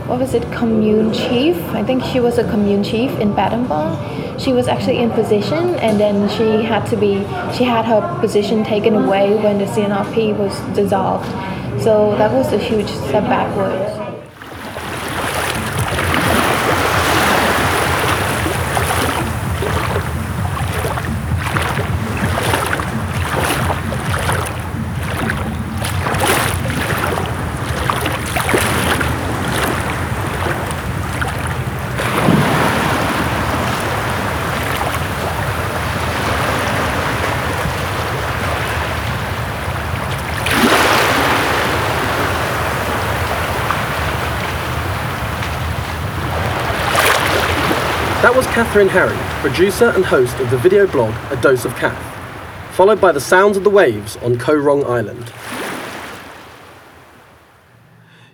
[0.05, 1.57] what was it, commune chief.
[1.73, 3.97] I think she was a commune chief in Battambang.
[4.39, 7.25] She was actually in position, and then she had to be,
[7.57, 11.25] she had her position taken away when the CNRP was dissolved.
[11.83, 14.09] So that was a huge step backwards.
[48.21, 52.75] That was Catherine Harry, producer and host of the video blog A Dose of Cath,
[52.75, 55.33] followed by the sounds of the waves on Koh Island.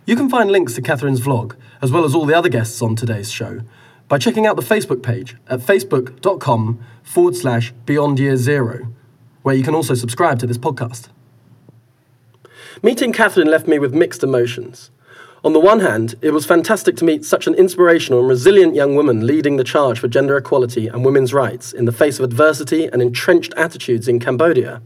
[0.06, 2.96] You can find links to Catherine's vlog, as well as all the other guests on
[2.96, 3.60] today's show,
[4.08, 8.94] by checking out the Facebook page at facebook.com forward slash beyond year zero,
[9.42, 11.08] where you can also subscribe to this podcast.
[12.82, 14.90] Meeting Catherine left me with mixed emotions.
[15.44, 18.96] On the one hand, it was fantastic to meet such an inspirational and resilient young
[18.96, 22.86] woman leading the charge for gender equality and women's rights in the face of adversity
[22.86, 24.80] and entrenched attitudes in Cambodia.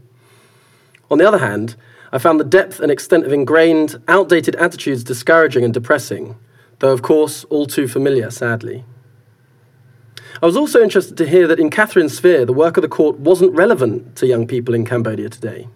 [1.09, 1.77] On the other hand,
[2.11, 6.35] I found the depth and extent of ingrained, outdated attitudes discouraging and depressing,
[6.79, 8.83] though, of course, all too familiar, sadly.
[10.41, 13.17] I was also interested to hear that in Catherine's sphere, the work of the court
[13.17, 15.69] wasn't relevant to young people in Cambodia today.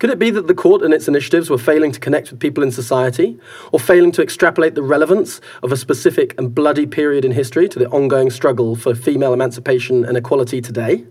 [0.00, 2.64] Could it be that the court and its initiatives were failing to connect with people
[2.64, 3.38] in society,
[3.70, 7.78] or failing to extrapolate the relevance of a specific and bloody period in history to
[7.78, 11.04] the ongoing struggle for female emancipation and equality today?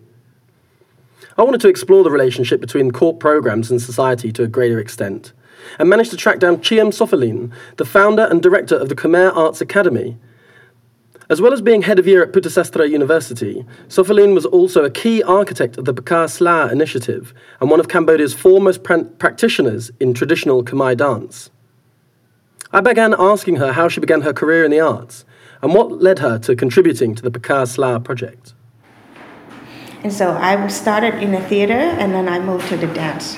[1.38, 5.34] I wanted to explore the relationship between court programs and society to a greater extent,
[5.78, 9.62] and managed to track down Cheam Sophiline, the founder and director of the Khmer Arts
[9.62, 10.18] Academy,
[11.30, 15.22] as well as being head of year at Puthisastra University, Sophiline was also a key
[15.22, 20.64] architect of the Phka Sla initiative and one of Cambodia's foremost pra- practitioners in traditional
[20.64, 21.52] Khmer dance.
[22.72, 25.24] I began asking her how she began her career in the arts
[25.62, 28.54] and what led her to contributing to the Phka Sla project.
[30.04, 33.38] And so I started in the theater and then I moved to the dance.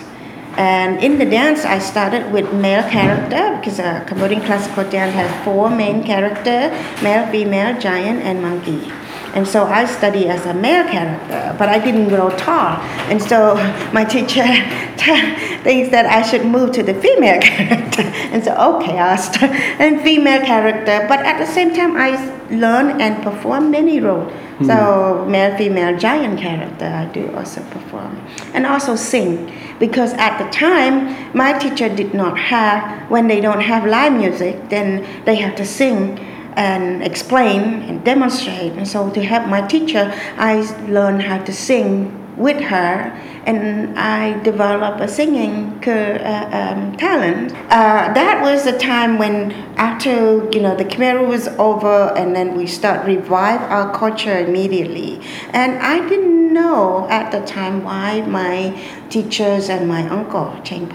[0.58, 5.46] And in the dance, I started with male character because uh, Cambodian classical dance has
[5.46, 8.92] four main characters: male, female, giant, and monkey.
[9.34, 12.78] And so I study as a male character, but I didn't grow tall.
[13.10, 13.56] And so
[13.94, 14.44] my teacher
[15.64, 18.04] thinks that I should move to the female character.
[18.34, 21.06] And so, okay, I'll start and female character.
[21.08, 22.12] But at the same time, I
[22.50, 24.32] learn and perform many roles.
[24.60, 24.68] Mm.
[24.68, 28.22] So male, female, giant character, I do also perform.
[28.54, 33.62] And also sing because at the time my teacher did not have when they don't
[33.62, 36.20] have live music then they have to sing
[36.56, 42.18] and explain and demonstrate and so to help my teacher i learned how to sing
[42.38, 43.12] with her
[43.46, 47.52] and I developed a singing uh, um, talent.
[47.70, 52.56] Uh, that was the time when after you know the Khmer was over and then
[52.56, 55.22] we start revive our culture immediately.
[55.52, 60.88] And I didn't know at the time why my teachers and my uncle Cheng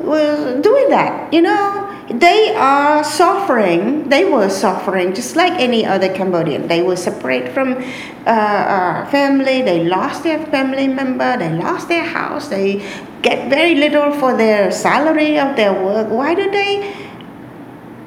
[0.00, 1.32] was doing that.
[1.32, 4.08] You know, they are suffering.
[4.08, 6.66] They were suffering just like any other Cambodian.
[6.66, 7.82] They were separated from
[8.26, 9.62] uh, family.
[9.62, 11.36] They lost their family member.
[11.38, 12.48] They lost their house.
[12.48, 12.84] They
[13.22, 16.08] get very little for their salary of their work.
[16.10, 16.96] Why do they?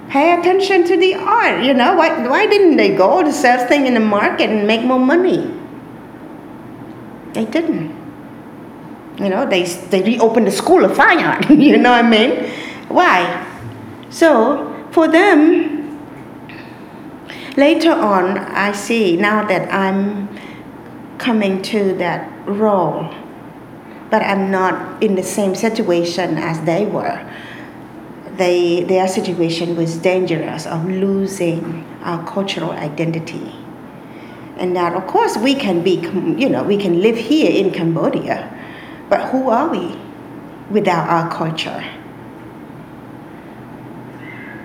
[0.10, 1.96] Pay attention to the art, you know.
[1.96, 5.52] Why, why didn't they go to sell things in the market and make more money?
[7.34, 8.03] They didn't.
[9.18, 12.50] You know, they, they reopened the school of fine art, you know what I mean?
[12.88, 13.48] Why?
[14.10, 16.00] So for them,
[17.58, 20.30] later on, I see now that I'm
[21.18, 23.14] coming to that role,
[24.10, 27.20] but I'm not in the same situation as they were.
[28.38, 33.56] They, their situation was dangerous of losing our cultural identity.
[34.58, 35.96] And that, of course, we can be,
[36.40, 38.53] you know, we can live here in Cambodia,
[39.14, 39.96] but who are we
[40.72, 41.84] without our culture?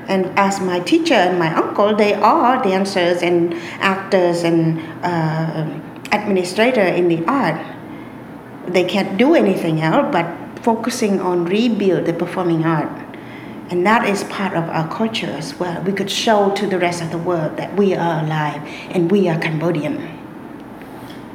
[0.08, 5.68] and as my teacher and my uncle, they are dancers and actors and uh,
[6.12, 7.60] administrator in the art.
[8.66, 10.26] They can't do anything else but
[10.64, 12.90] focusing on rebuild the performing art.
[13.70, 15.82] And that is part of our culture as well.
[15.82, 19.28] We could show to the rest of the world that we are alive and we
[19.28, 20.17] are Cambodian.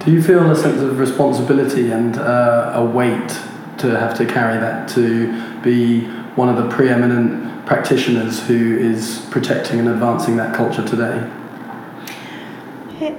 [0.05, 3.29] Do you feel a sense of responsibility and uh, a weight
[3.77, 6.01] to have to carry that to be
[6.35, 11.31] one of the preeminent practitioners who is protecting and advancing that culture today?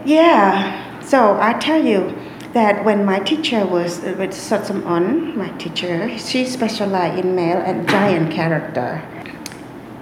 [0.04, 2.14] Yeah, so I tell you
[2.52, 7.88] that when my teacher was uh, with Satsam my teacher, she specialized in male and
[7.88, 9.02] giant character.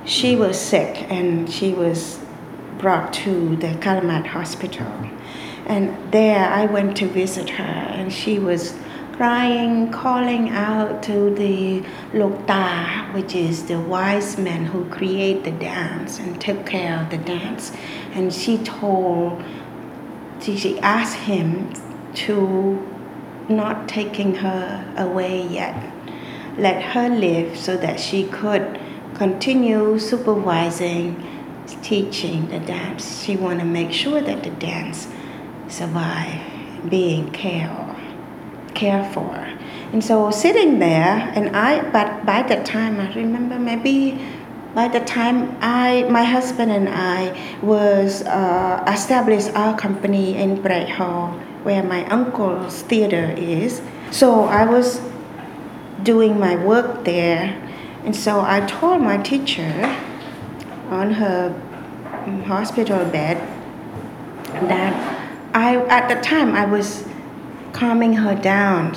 [0.04, 2.18] She was sick and she was
[2.78, 4.86] brought to the Calmette hospital.
[5.66, 8.74] And there I went to visit her and she was
[9.12, 11.80] crying, calling out to the
[12.12, 17.18] Lokta, which is the wise man who create the dance and took care of the
[17.18, 17.72] dance.
[18.14, 19.42] And she told,
[20.40, 21.72] she asked him
[22.14, 22.88] to
[23.48, 25.92] not taking her away yet.
[26.58, 28.80] Let her live so that she could
[29.14, 31.22] continue supervising,
[31.82, 33.22] teaching the dance.
[33.22, 35.06] She want to make sure that the dance
[35.72, 36.40] survive
[36.88, 37.96] being cared,
[38.74, 39.34] cared for.
[39.92, 44.20] And so sitting there, and I, but by the time I remember maybe
[44.74, 50.88] by the time I, my husband and I was uh, established our company in Bright
[50.88, 53.82] Hall where my uncle's theater is.
[54.10, 55.00] So I was
[56.02, 57.52] doing my work there,
[58.04, 59.70] and so I told my teacher
[60.88, 61.52] on her
[62.46, 63.36] hospital bed
[64.68, 65.21] that
[65.54, 67.04] I at the time I was
[67.72, 68.94] calming her down,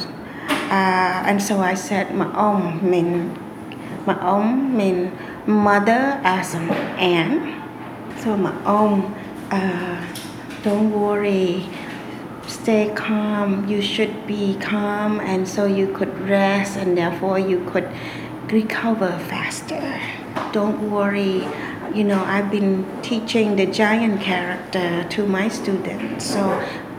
[0.70, 3.38] uh, and so I said my own mean
[4.06, 5.12] my own mean
[5.46, 7.64] mother as an aunt.
[8.22, 9.14] So my own
[9.52, 10.06] uh,
[10.64, 11.70] don't worry
[12.48, 17.90] stay calm, you should be calm, and so you could rest, and therefore you could
[18.52, 20.00] recover faster.
[20.52, 21.48] Don't worry.
[21.96, 26.42] You know, I've been teaching the giant character to my students, so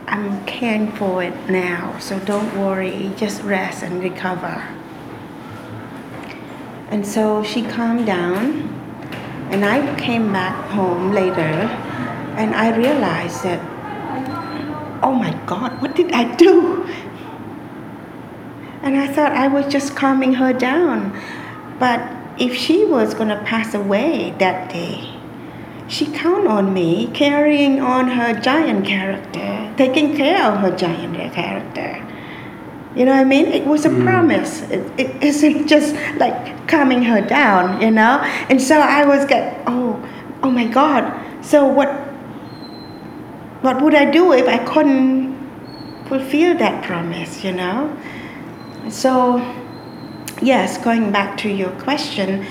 [0.07, 1.99] I'm caring for it now.
[1.99, 4.67] So don't worry, just rest and recover.
[6.89, 8.71] And so she calmed down,
[9.51, 11.53] and I came back home later,
[12.41, 13.61] and I realized that
[15.03, 16.85] oh my God, what did I do?
[18.81, 21.13] And I thought I was just calming her down.
[21.79, 25.13] But if she was going to pass away that day,
[25.89, 32.03] she count on me carrying on her giant character, taking care of her giant character.
[32.97, 33.47] You know what I mean?
[33.47, 34.03] It was a mm.
[34.05, 34.63] promise.
[34.63, 38.19] It, it isn't just like calming her down, you know?
[38.49, 40.03] And so I was get, oh,
[40.43, 41.05] oh my God.
[41.45, 41.89] So what
[43.63, 45.35] what would I do if I couldn't
[46.09, 47.97] fulfill that promise, you know?
[48.89, 49.39] So,
[50.43, 52.47] yes, going back to your question,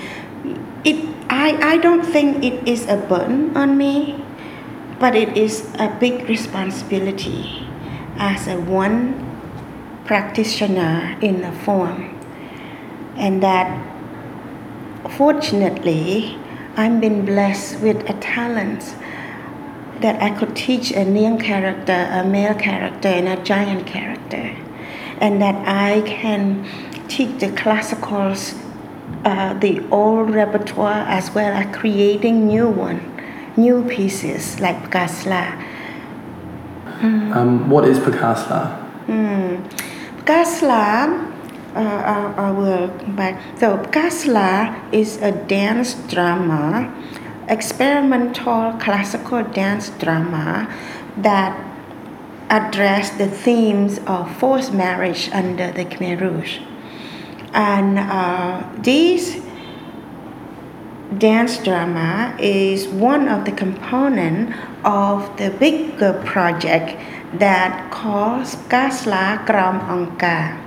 [0.84, 4.22] it, I, I don't think it is a burden on me,
[4.98, 7.66] but it is a big responsibility
[8.18, 9.22] as a one
[10.04, 12.12] practitioner in the form.
[13.16, 13.82] And that
[15.10, 16.38] fortunately,
[16.76, 18.94] I've been blessed with a talent
[20.00, 24.54] that I could teach a Niang character, a male character, and a giant character,
[25.20, 26.66] and that I can
[27.08, 28.54] teach the classicals,
[29.24, 33.00] uh, the old repertoire, as well as creating new one,
[33.56, 35.44] new pieces like Phka Sla.
[37.00, 37.36] Mm.
[37.36, 38.62] Um, what is Phka Sla?
[39.06, 39.62] Mm.
[40.18, 41.32] Phka Sla,
[41.74, 43.40] uh, I, I will back.
[43.58, 46.92] So Phka Sla is a dance drama
[47.48, 50.68] experimental classical dance drama
[51.16, 51.56] that
[52.50, 56.58] address the themes of forced marriage under the Khmer Rouge.
[57.56, 59.40] And uh, this
[61.16, 64.54] dance drama is one of the component
[64.84, 67.00] of the bigger project
[67.38, 70.60] that calls Kasla Kram Angka.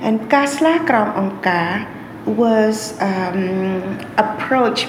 [0.00, 4.88] And Kasla Kram Angka was um, approached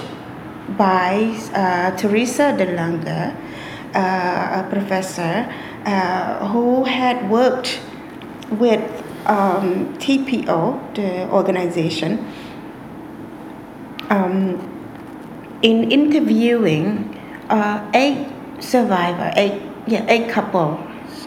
[0.78, 3.34] by uh, Theresa de Langis,
[3.95, 5.51] uh, a professor
[5.86, 7.80] uh, who had worked
[8.51, 12.25] with um, TPO, the organization,
[14.09, 14.73] um,
[15.61, 17.13] in interviewing
[17.49, 18.28] uh, eight
[18.59, 20.80] survivor, eight yeah, eight couple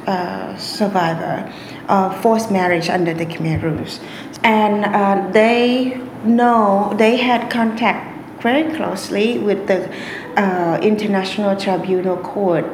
[0.07, 1.51] uh, survivor
[1.89, 3.99] of forced marriage under the Khmer Rouge,
[4.43, 8.07] and uh, they know they had contact
[8.43, 9.91] very closely with the
[10.37, 12.65] uh, International Tribunal Court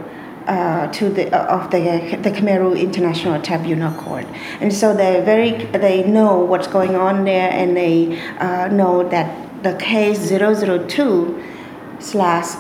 [0.47, 1.81] uh, to the uh, of the
[2.23, 4.27] the Khmer Rouge International Tribunal Court,
[4.61, 9.63] and so they very they know what's going on there, and they uh, know that
[9.63, 11.43] the case 002
[11.99, 12.55] slash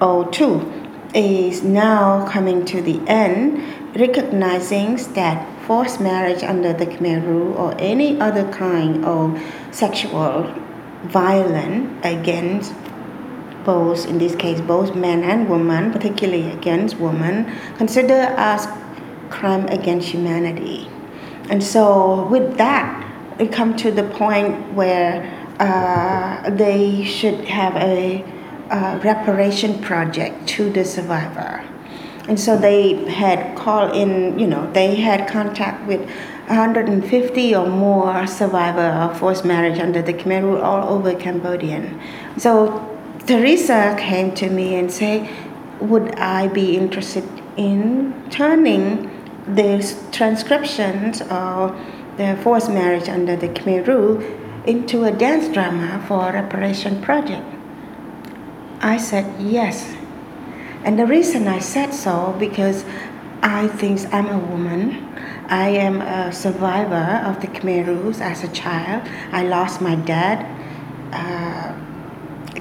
[0.00, 0.84] 02
[1.14, 3.62] is now coming to the end,
[3.96, 9.40] recognizing that forced marriage under the Rouge or any other kind of
[9.70, 10.52] sexual
[11.04, 12.72] violence against
[13.64, 18.66] both, in this case, both men and women, particularly against women, considered as
[19.30, 20.88] crime against humanity.
[21.50, 23.00] And so, with that,
[23.38, 25.22] we come to the point where
[25.58, 28.22] uh, they should have a,
[28.70, 31.64] a reparation project to the survivor.
[32.26, 36.00] And so they had called in, you know, they had contact with
[36.46, 42.00] 150 or more survivor of forced marriage under the Khmer Rouge all over Cambodian.
[42.38, 42.93] So
[43.26, 45.28] Theresa came to me and said,
[45.80, 47.24] would I be interested
[47.56, 49.10] in turning
[49.46, 51.78] the transcriptions of
[52.16, 54.24] the forced marriage under the Khmer Rouge
[54.66, 57.44] into a dance drama for a reparation project?
[58.80, 59.96] I said yes.
[60.84, 62.84] And the reason I said so because
[63.42, 65.06] I think I'm a woman.
[65.48, 69.08] I am a survivor of the Khmer rules as a child.
[69.32, 70.46] I lost my dad,
[71.12, 71.74] uh,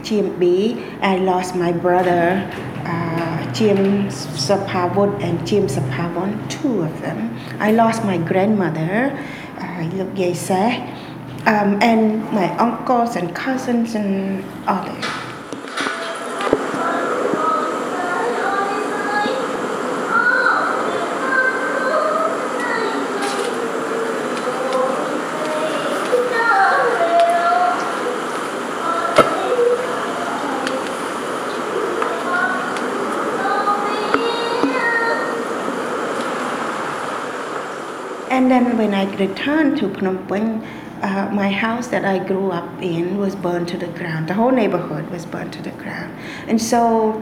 [0.03, 0.83] Jim B.
[1.01, 2.47] I lost my brother,
[2.85, 7.35] uh, Jim Sapavut and Jim Sapavon, two of them.
[7.59, 9.17] I lost my grandmother,
[9.57, 9.83] uh,
[11.45, 15.22] um, and my uncles and cousins and others.
[39.03, 40.63] I returned to Phnom Penh,
[41.01, 44.29] uh, my house that I grew up in was burned to the ground.
[44.29, 46.17] The whole neighborhood was burned to the ground.
[46.47, 47.21] And so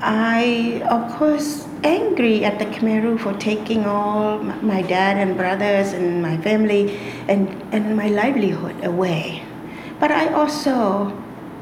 [0.00, 5.92] I, of course, angry at the Khmer Rouge for taking all my dad and brothers
[5.92, 9.44] and my family and, and my livelihood away.
[10.00, 11.16] But I also,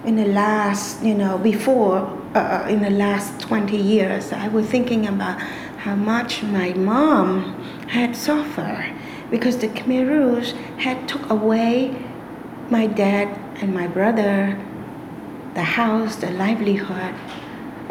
[0.07, 1.99] in the last, you know, before,
[2.35, 5.39] uh, in the last 20 years, I was thinking about
[5.85, 8.98] how much my mom had suffered
[9.31, 11.95] because the Khmer Rouge had took away
[12.71, 13.29] my dad
[13.61, 14.59] and my brother,
[15.55, 17.15] the house, the livelihood,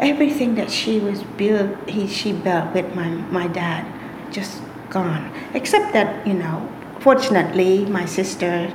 [0.00, 3.84] everything that she was built, he, she built with my, my dad,
[4.32, 5.32] just gone.
[5.54, 6.68] Except that, you know,
[7.00, 8.72] fortunately, my sister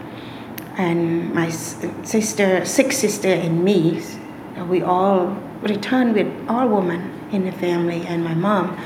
[0.77, 4.01] and my sister, six sister and me,
[4.67, 8.77] we all returned with all women in the family and my mom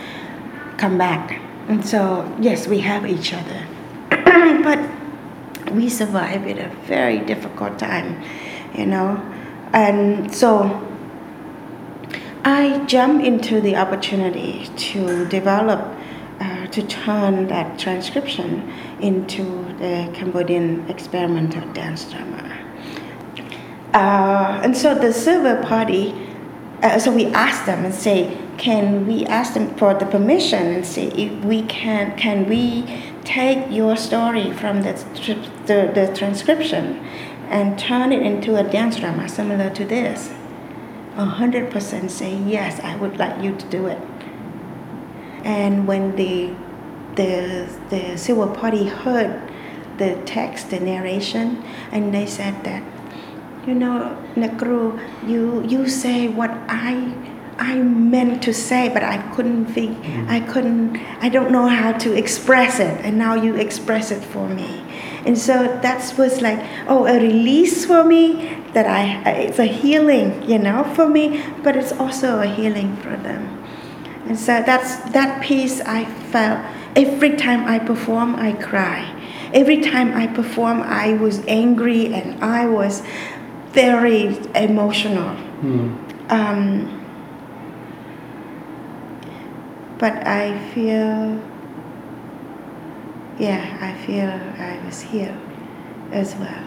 [0.77, 1.41] come back.
[1.67, 3.66] And so, yes, we have each other.
[4.63, 4.79] but
[5.71, 8.23] we survived it a very difficult time,
[8.75, 9.21] you know.
[9.73, 10.83] And so
[12.43, 15.81] I jumped into the opportunity to develop,
[16.39, 18.71] uh, to turn that transcription
[19.01, 19.43] into
[19.79, 22.43] the Cambodian experimental dance drama.
[23.93, 26.13] Uh, and so the silver party,
[26.83, 30.85] uh, so we asked them and say, can we ask them for the permission and
[30.85, 32.83] say if we can can we
[33.27, 34.93] take your story from the,
[35.65, 36.97] the, the transcription
[37.49, 40.31] and turn it into a dance drama similar to this.
[41.17, 43.99] 100% say yes i would like you to do it.
[45.43, 46.53] And when the
[47.15, 49.41] the the silver party heard
[49.97, 52.83] the text the narration and they said that
[53.65, 56.93] you know Nakru, you you say what i
[57.59, 60.29] I meant to say, but I couldn't think, mm-hmm.
[60.29, 64.47] I couldn't, I don't know how to express it, and now you express it for
[64.47, 64.83] me.
[65.25, 70.49] And so that was like, oh, a release for me that I, it's a healing,
[70.49, 73.63] you know, for me, but it's also a healing for them.
[74.27, 76.59] And so that's that piece I felt
[76.95, 79.13] every time I perform, I cry.
[79.53, 83.03] Every time I perform, I was angry and I was
[83.71, 85.35] very emotional.
[85.61, 86.31] Mm.
[86.31, 87.06] Um,
[89.97, 91.41] but I feel,
[93.39, 95.37] yeah, I feel I was here
[96.11, 96.63] as well.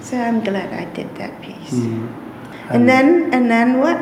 [0.00, 1.72] So I'm glad I did that piece.
[1.72, 2.72] Mm-hmm.
[2.72, 3.96] And then, and then what?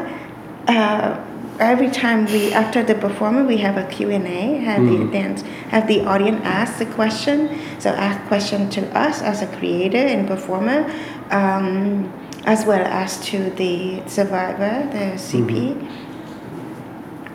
[0.67, 1.23] Uh,
[1.61, 4.91] every time we after the performance we have a q&a have mm.
[4.91, 5.13] the mm-hmm.
[5.13, 9.99] dance have the audience ask the question so ask question to us as a creator
[9.99, 10.91] and performer
[11.31, 12.13] um,
[12.45, 16.04] as well as to the survivor the cp mm-hmm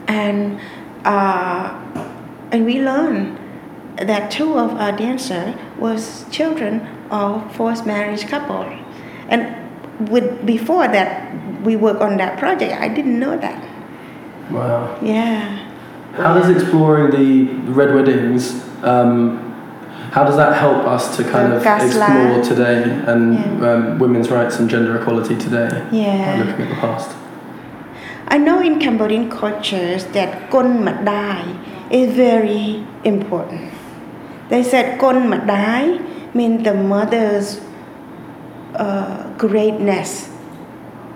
[0.10, 0.60] and
[1.06, 1.70] uh,
[2.52, 3.38] and we learned
[3.98, 6.82] that two of our dancers was children
[7.12, 8.64] of forced marriage couple,
[9.30, 11.32] and with before that
[11.64, 12.74] we worked on that project.
[12.74, 13.64] I didn't know that.
[14.52, 14.98] Wow.
[15.02, 15.68] Yeah.
[16.14, 19.38] How does exploring the red weddings um,
[20.12, 23.72] How does that help us to kind of explore today and Yeah.
[23.74, 26.26] um, women's rights and gender equality today Yeah.
[26.26, 27.16] by looking at the past?
[28.32, 31.44] I know in Cambodian cultures that Kon Madai
[31.92, 33.74] is very important.
[34.50, 36.00] They said Kon Madai
[36.34, 37.60] means the mother's
[38.76, 40.30] uh, greatness.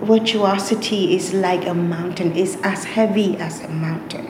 [0.02, 4.26] Virtuosity is like a mountain, is as heavy as a mountain.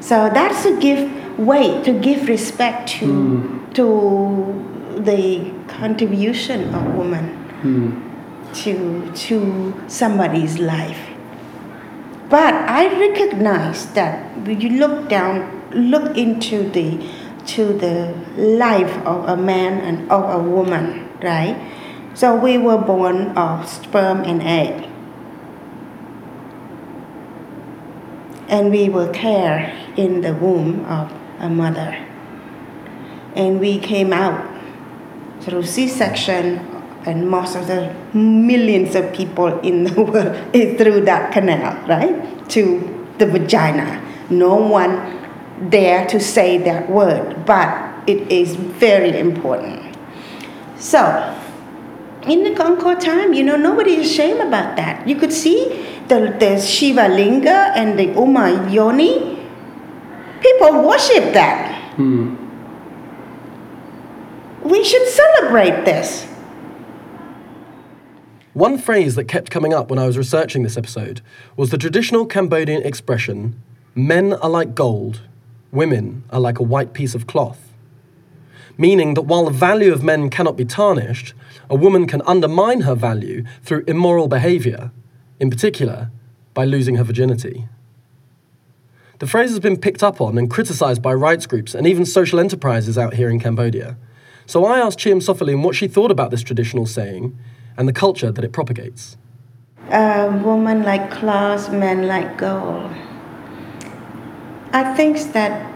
[0.00, 8.00] So that's to give weight, to give respect to, to the contribution of woman
[8.54, 11.13] to, to somebody's life.
[12.34, 16.98] But I recognize that when you look down, look into the
[17.54, 21.54] to the life of a man and of a woman, right?
[22.14, 24.90] So we were born of sperm and egg.
[28.48, 31.94] And we were carried in the womb of a mother.
[33.36, 34.42] And we came out
[35.40, 36.73] through C-section,
[37.06, 42.48] and most of the millions of people in the world is through that canal, right,
[42.50, 44.00] to the vagina.
[44.30, 49.96] No one dare to say that word, but it is very important.
[50.76, 51.00] So,
[52.26, 55.06] in the Concord time, you know, nobody is ashamed about that.
[55.06, 59.38] You could see the, the Shiva Linga and the Uma Yoni.
[60.40, 61.94] People worship that.
[61.96, 62.36] Hmm.
[64.62, 66.26] We should celebrate this.
[68.54, 71.20] One phrase that kept coming up when I was researching this episode
[71.56, 73.60] was the traditional Cambodian expression
[73.96, 75.22] men are like gold,
[75.72, 77.72] women are like a white piece of cloth.
[78.78, 81.34] Meaning that while the value of men cannot be tarnished,
[81.68, 84.92] a woman can undermine her value through immoral behaviour,
[85.40, 86.12] in particular,
[86.54, 87.66] by losing her virginity.
[89.18, 92.38] The phrase has been picked up on and criticised by rights groups and even social
[92.38, 93.96] enterprises out here in Cambodia.
[94.46, 97.36] So I asked Cheam Sophiline what she thought about this traditional saying
[97.76, 99.16] and the culture that it propagates.
[99.90, 102.90] A woman like cloth, men like gold.
[104.72, 105.70] I think that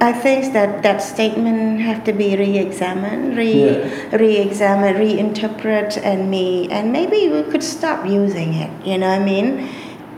[0.00, 4.16] I think that that statement have to be re-examined, re, Yeah.
[4.16, 8.70] re-examined, reinterpret, and me, and maybe we could stop using it.
[8.84, 9.68] You know what I mean?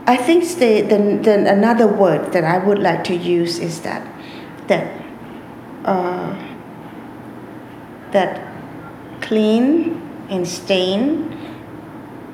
[0.07, 4.01] I think the, the, the another word that I would like to use is that
[4.67, 4.87] that
[5.85, 6.33] uh,
[8.15, 8.41] that
[9.21, 11.31] clean and stain,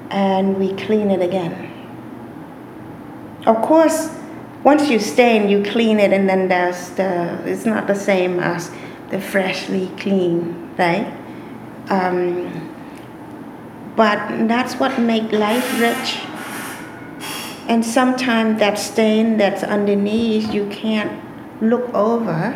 [0.09, 1.53] and we clean it again.
[3.45, 4.09] Of course,
[4.63, 7.41] once you stain, you clean it, and then there's the.
[7.45, 8.71] It's not the same as
[9.09, 11.11] the freshly clean, right?
[11.89, 12.69] Um,
[13.95, 16.21] but that's what make life rich.
[17.67, 21.11] And sometimes that stain that's underneath, you can't
[21.61, 22.55] look over,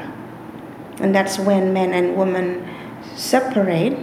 [0.99, 2.63] and that's when men and women
[3.16, 3.97] separate.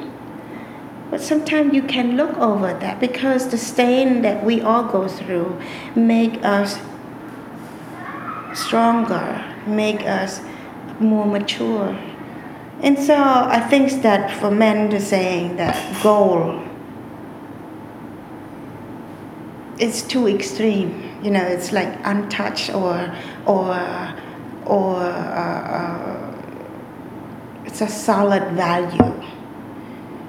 [1.10, 5.60] But sometimes you can look over that because the stain that we all go through
[5.94, 6.78] make us
[8.54, 10.40] stronger, make us
[10.98, 11.98] more mature.
[12.80, 16.62] And so I think that for men to saying that goal
[19.82, 21.18] it's too extreme.
[21.22, 23.14] You know, it's like untouched or
[23.46, 23.74] or
[24.64, 26.21] or uh, uh,
[27.72, 29.24] it's a solid value.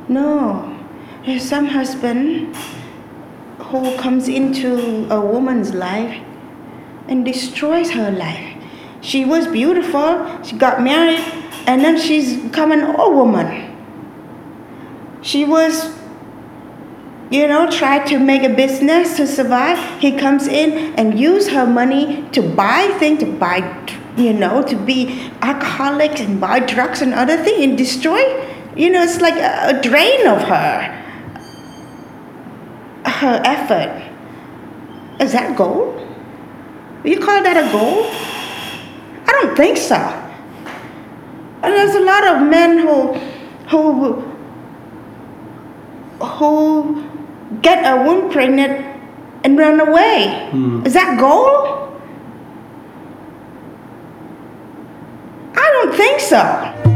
[0.07, 0.79] No,
[1.25, 2.55] there's some husband
[3.59, 6.23] who comes into a woman's life
[7.09, 8.63] and destroys her life.
[9.01, 11.19] She was beautiful, she got married,
[11.67, 13.75] and then she's become an old woman.
[15.21, 15.93] She was,
[17.29, 19.77] you know, tried to make a business to survive.
[19.99, 23.59] He comes in and use her money to buy things, to buy,
[24.17, 28.19] you know, to be alcoholics and buy drugs and other things and destroy.
[28.75, 31.03] You know, it's like a, a drain of her,
[33.05, 34.11] her effort.
[35.19, 35.99] Is that gold?
[37.03, 38.09] You call that a goal?
[39.27, 39.95] I don't think so.
[39.95, 43.13] And there's a lot of men who
[43.69, 44.21] who
[46.19, 47.09] who
[47.61, 48.85] get a woman pregnant
[49.43, 50.49] and run away.
[50.51, 50.85] Hmm.
[50.85, 51.92] Is that goal?
[55.73, 56.92] Don't think so.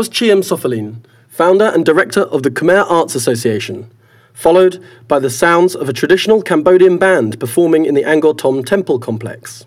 [0.00, 3.92] Was Cheam Sophiline, founder and director of the Khmer Arts Association,
[4.32, 8.98] followed by the sounds of a traditional Cambodian band performing in the Angkor Thom temple
[8.98, 9.66] complex.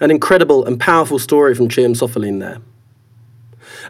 [0.00, 2.62] An incredible and powerful story from Cheam Sophiline there.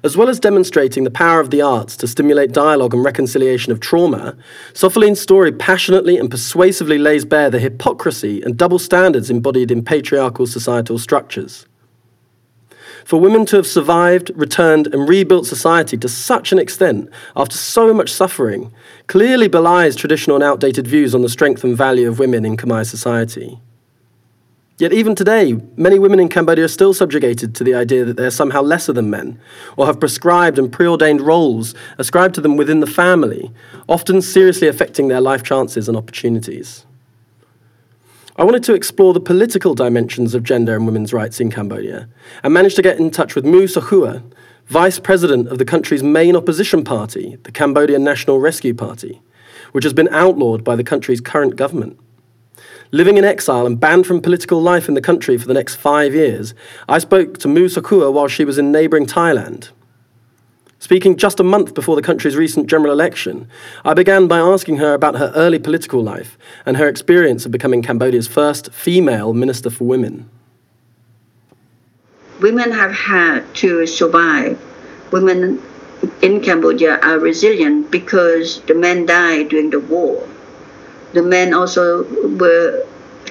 [0.02, 3.78] As well as demonstrating the power of the arts to stimulate dialogue and reconciliation of
[3.78, 4.36] trauma,
[4.72, 10.48] Sophiline's story passionately and persuasively lays bare the hypocrisy and double standards embodied in patriarchal
[10.48, 11.64] societal structures.
[13.04, 17.92] For women to have survived, returned, and rebuilt society to such an extent after so
[17.92, 18.72] much suffering
[19.06, 22.86] clearly belies traditional and outdated views on the strength and value of women in Khmer
[22.86, 23.60] society.
[24.78, 28.24] Yet even today, many women in Cambodia are still subjugated to the idea that they
[28.24, 29.38] are somehow lesser than men,
[29.76, 33.52] or have prescribed and preordained roles ascribed to them within the family,
[33.88, 36.86] often seriously affecting their life chances and opportunities.
[38.36, 42.08] I wanted to explore the political dimensions of gender and women's rights in Cambodia,
[42.42, 44.24] and managed to get in touch with Mu Sochua,
[44.66, 49.22] vice president of the country's main opposition party, the Cambodian National Rescue Party,
[49.70, 51.96] which has been outlawed by the country's current government.
[52.90, 56.12] Living in exile and banned from political life in the country for the next five
[56.12, 56.54] years,
[56.88, 59.70] I spoke to Mu Sochua while she was in neighbouring Thailand.
[60.84, 63.48] Speaking just a month before the country's recent general election,
[63.86, 67.80] I began by asking her about her early political life and her experience of becoming
[67.80, 70.28] Cambodia's first female Minister for Women.
[72.42, 74.60] Women have had to survive.
[75.10, 75.62] Women
[76.20, 80.28] in Cambodia are resilient because the men died during the war
[81.14, 82.02] the men also
[82.36, 82.84] were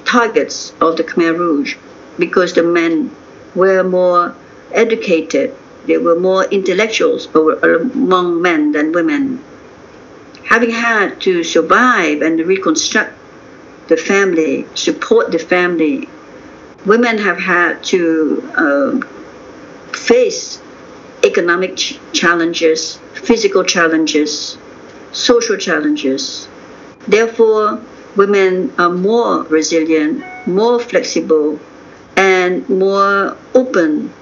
[0.06, 1.76] targets of the Khmer Rouge
[2.18, 3.12] because the men
[3.56, 4.36] were more
[4.72, 5.54] educated,
[5.86, 9.44] they were more intellectuals among men than women.
[10.46, 13.14] Having had to survive and reconstruct
[13.88, 16.08] the family, support the family,
[16.86, 20.62] women have had to uh, face
[21.24, 24.58] economic ch- challenges, physical challenges,
[25.12, 26.48] social challenges,
[27.08, 27.82] Therefore,
[28.16, 31.60] women are more resilient, more flexible,
[32.16, 34.14] and more open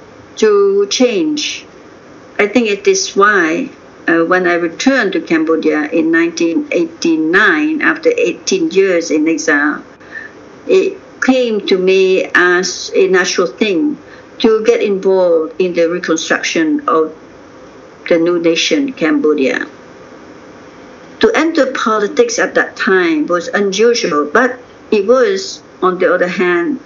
[0.41, 1.65] to change.
[2.37, 3.69] I think it is why
[4.07, 9.83] uh, when I returned to Cambodia in 1989, after 18 years in exile,
[10.67, 13.97] it came to me as a natural thing
[14.39, 17.15] to get involved in the reconstruction of
[18.09, 19.67] the new nation, Cambodia
[21.21, 26.79] to enter politics at that time was unusual, but it was, on the other hand,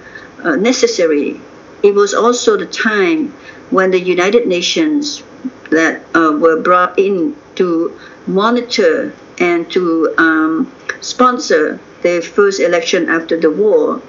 [0.44, 1.40] uh, necessary.
[1.82, 3.34] It was also the time
[3.70, 5.24] when the United Nations
[5.72, 13.40] that uh, were brought in to monitor and to um, sponsor the first election after
[13.40, 14.02] the war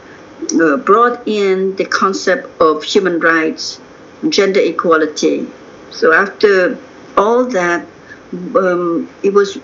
[0.60, 3.80] uh, brought in the concept of human rights,
[4.28, 5.46] gender equality.
[5.90, 6.78] So after
[7.16, 7.86] all that,
[8.54, 9.58] um, it was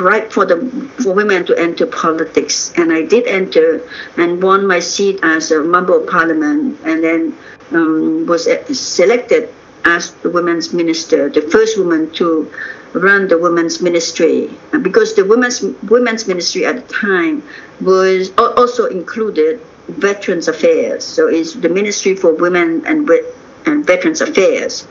[0.00, 0.56] right for the
[1.02, 3.86] for women to enter politics, and I did enter
[4.16, 7.36] and won my seat as a member of parliament, and then
[7.72, 8.48] um, was
[8.78, 9.48] selected
[9.84, 12.50] as the women's minister, the first woman to
[12.94, 14.50] run the women's ministry,
[14.82, 15.60] because the women's
[15.90, 17.42] women's ministry at the time
[17.80, 23.08] was also included veterans affairs, so it's the ministry for women and
[23.66, 24.86] and veterans affairs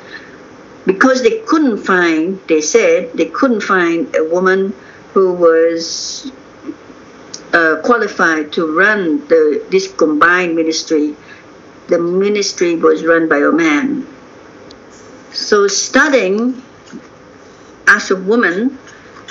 [0.85, 4.73] because they couldn't find, they said, they couldn't find a woman
[5.13, 6.31] who was
[7.53, 11.15] uh, qualified to run the, this combined ministry.
[11.87, 14.07] The ministry was run by a man.
[15.33, 16.61] So, starting
[17.87, 18.77] as a woman,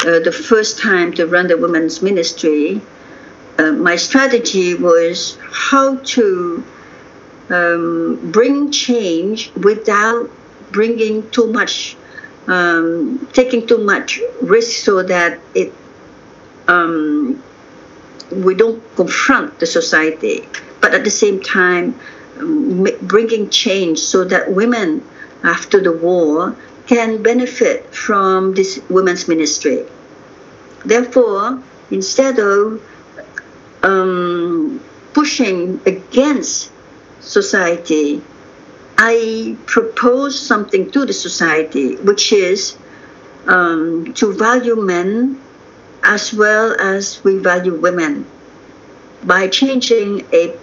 [0.00, 2.80] uh, the first time to run the women's ministry,
[3.58, 6.64] uh, my strategy was how to
[7.50, 10.30] um, bring change without
[10.72, 11.96] bringing too much,
[12.46, 15.72] um, taking too much risk so that it
[16.68, 17.42] um,
[18.30, 20.48] we don't confront the society,
[20.80, 21.98] but at the same time
[23.02, 25.06] bringing change so that women
[25.42, 29.84] after the war can benefit from this women's ministry.
[30.84, 32.82] Therefore, instead of
[33.82, 34.80] um,
[35.12, 36.70] pushing against
[37.20, 38.22] society
[39.04, 42.76] I propose something to the society, which is
[43.48, 45.40] um, to value men
[46.04, 48.26] as well as we value women
[49.24, 50.56] by changing a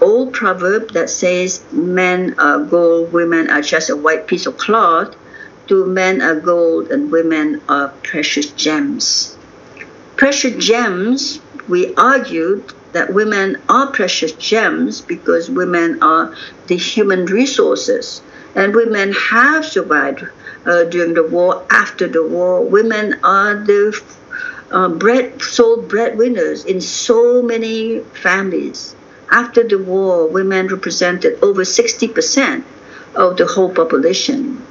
[0.00, 5.14] old proverb that says men are gold, women are just a white piece of cloth,
[5.68, 9.36] to men are gold and women are precious gems.
[10.16, 16.34] Precious gems, we argued, that women are precious gems because women are
[16.66, 18.22] the human resources
[18.54, 20.24] and women have survived
[20.64, 21.64] uh, during the war.
[21.70, 24.02] After the war, women are the
[24.70, 28.95] uh, bread sole breadwinners in so many families.
[29.30, 32.64] After the war, women represented over 60%
[33.14, 34.62] of the whole population.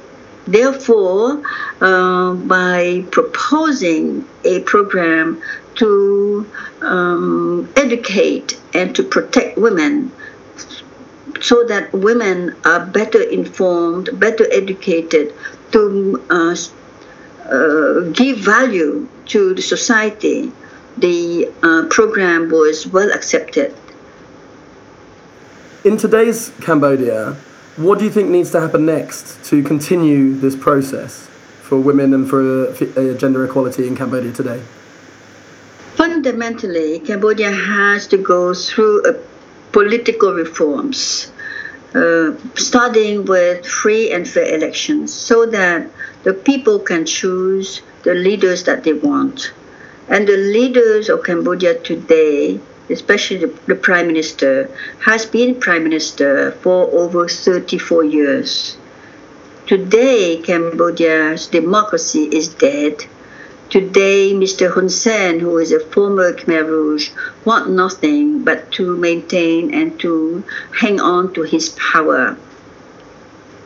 [0.46, 1.42] Therefore,
[1.80, 5.42] uh, by proposing a program
[5.76, 6.50] to
[6.80, 10.12] um, educate and to protect women
[11.40, 15.34] so that women are better informed, better educated
[15.72, 16.56] to uh,
[17.48, 20.52] uh, give value to the society,
[20.96, 23.74] the uh, program was well accepted.
[25.86, 27.36] In today's Cambodia,
[27.76, 31.28] what do you think needs to happen next to continue this process
[31.62, 34.60] for women and for uh, gender equality in Cambodia today?
[35.94, 39.04] Fundamentally, Cambodia has to go through
[39.70, 41.30] political reforms,
[41.94, 45.88] uh, starting with free and fair elections, so that
[46.24, 49.52] the people can choose the leaders that they want.
[50.08, 52.58] And the leaders of Cambodia today,
[52.90, 54.70] especially the, the Prime Minister,
[55.04, 58.76] has been Prime Minister for over 34 years.
[59.66, 63.04] Today, Cambodia's democracy is dead.
[63.68, 64.72] Today, Mr.
[64.72, 67.10] Hun Sen, who is a former Khmer Rouge,
[67.44, 72.36] want nothing but to maintain and to hang on to his power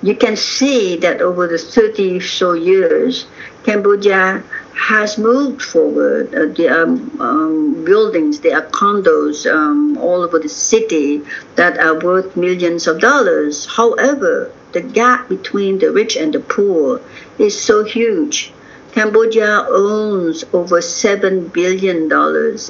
[0.03, 3.27] you can see that over the 30 so years,
[3.65, 4.43] Cambodia
[4.75, 6.35] has moved forward.
[6.35, 11.23] Uh, there are um, buildings, there are condos um, all over the city
[11.57, 13.67] that are worth millions of dollars.
[13.67, 17.03] However, the gap between the rich and the poor
[17.39, 18.53] is so huge.
[18.93, 22.11] Cambodia owns over $7 billion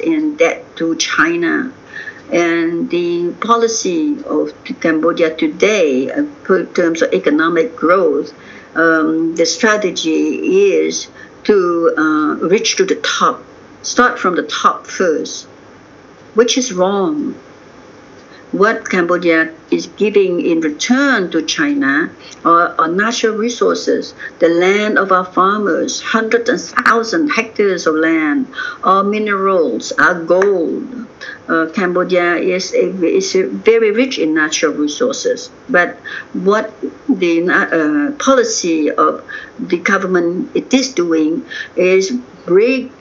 [0.03, 1.73] in debt to China.
[2.33, 6.31] And the policy of Cambodia today, in
[6.75, 8.33] terms of economic growth,
[8.75, 11.09] um, the strategy is
[11.45, 13.43] to uh, reach to the top,
[13.83, 15.47] start from the top first,
[16.35, 17.35] which is wrong
[18.53, 22.11] what Cambodia is giving in return to China
[22.45, 28.47] are, are natural resources, the land of our farmers, hundreds and thousands hectares of land,
[28.83, 31.07] our minerals, our gold.
[31.49, 35.97] Uh, Cambodia is, a, is a very rich in natural resources, but
[36.33, 36.73] what
[37.09, 39.25] the uh, policy of
[39.59, 41.45] the government it is doing
[41.77, 42.13] is
[42.47, 42.93] bring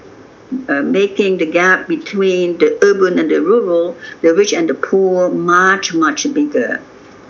[0.68, 5.30] uh, making the gap between the urban and the rural, the rich and the poor,
[5.30, 6.82] much, much bigger.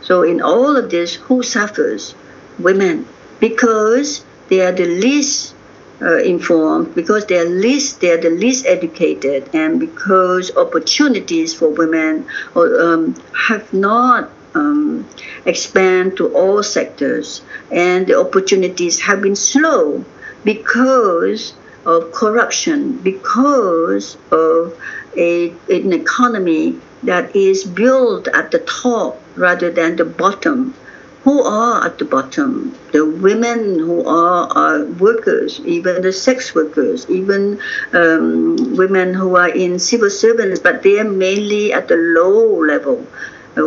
[0.02, 2.16] So, in all of this, who suffers?
[2.58, 3.06] Women.
[3.40, 5.54] Because they are the least
[6.02, 11.70] uh, informed, because they are least they are the least educated, and because opportunities for
[11.70, 13.16] women um,
[13.48, 15.08] have not um,
[15.46, 17.42] expand to all sectors,
[17.72, 20.04] and the opportunities have been slow
[20.44, 21.54] because
[21.90, 24.80] of corruption because of
[25.18, 30.76] a, an economy that is built at the top rather than the bottom.
[31.24, 32.78] Who are at the bottom?
[32.94, 37.60] The women who are, are workers, even the sex workers, even
[37.94, 43.06] um, women who are in civil servants, but they are mainly at the low level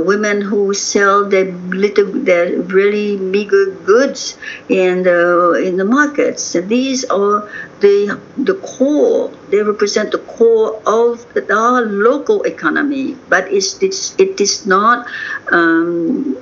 [0.01, 4.36] women who sell their little their really meager goods
[4.68, 6.55] in the in the markets.
[6.55, 7.49] And these are
[7.80, 9.30] the the core.
[9.51, 15.07] They represent the core of our local economy, but it's, it's it is not
[15.51, 16.36] um,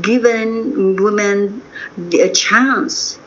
[0.00, 1.62] given women
[2.12, 3.18] a chance.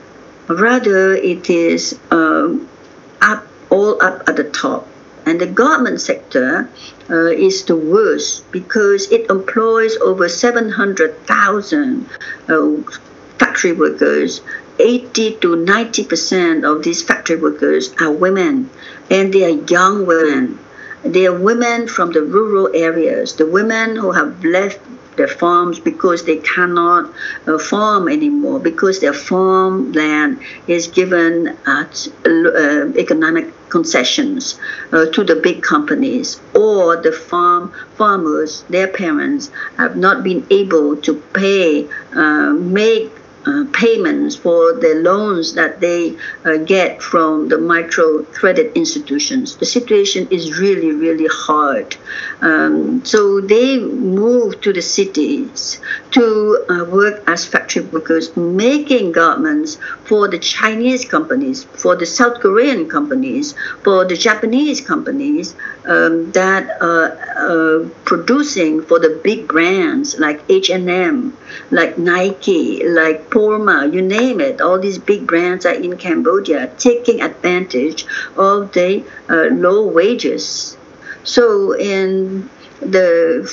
[0.48, 2.68] Rather, it is um,
[3.22, 4.88] up all up at the top.
[5.30, 6.68] And the government sector
[7.08, 12.10] uh, is the worst because it employs over 700,000
[12.50, 12.72] uh,
[13.38, 14.42] factory workers.
[14.80, 18.72] 80 to 90 percent of these factory workers are women,
[19.12, 20.58] and they are young women.
[21.04, 24.80] They are women from the rural areas, the women who have left
[25.16, 27.14] their farms because they cannot
[27.46, 34.60] uh, farm anymore because their farmland is given at uh, economic concessions
[34.92, 40.96] uh, to the big companies or the farm farmers their parents have not been able
[40.98, 43.12] to pay uh, make
[43.74, 49.58] payments for the loans that they uh, get from the micro credit institutions.
[49.58, 51.96] The situation is really, really hard.
[52.42, 55.80] Um, so they move to the cities
[56.12, 62.40] to uh, work as factory workers, making garments for the Chinese companies, for the South
[62.40, 65.56] Korean companies, for the Japanese companies
[65.90, 71.36] um, that are uh, producing for the big brands like H&M,
[71.72, 74.62] like Nike, like Puma, you name it.
[74.62, 78.06] All these big brands are in Cambodia, taking advantage
[78.38, 80.78] of the uh, low wages.
[81.24, 82.50] So in
[82.82, 83.44] the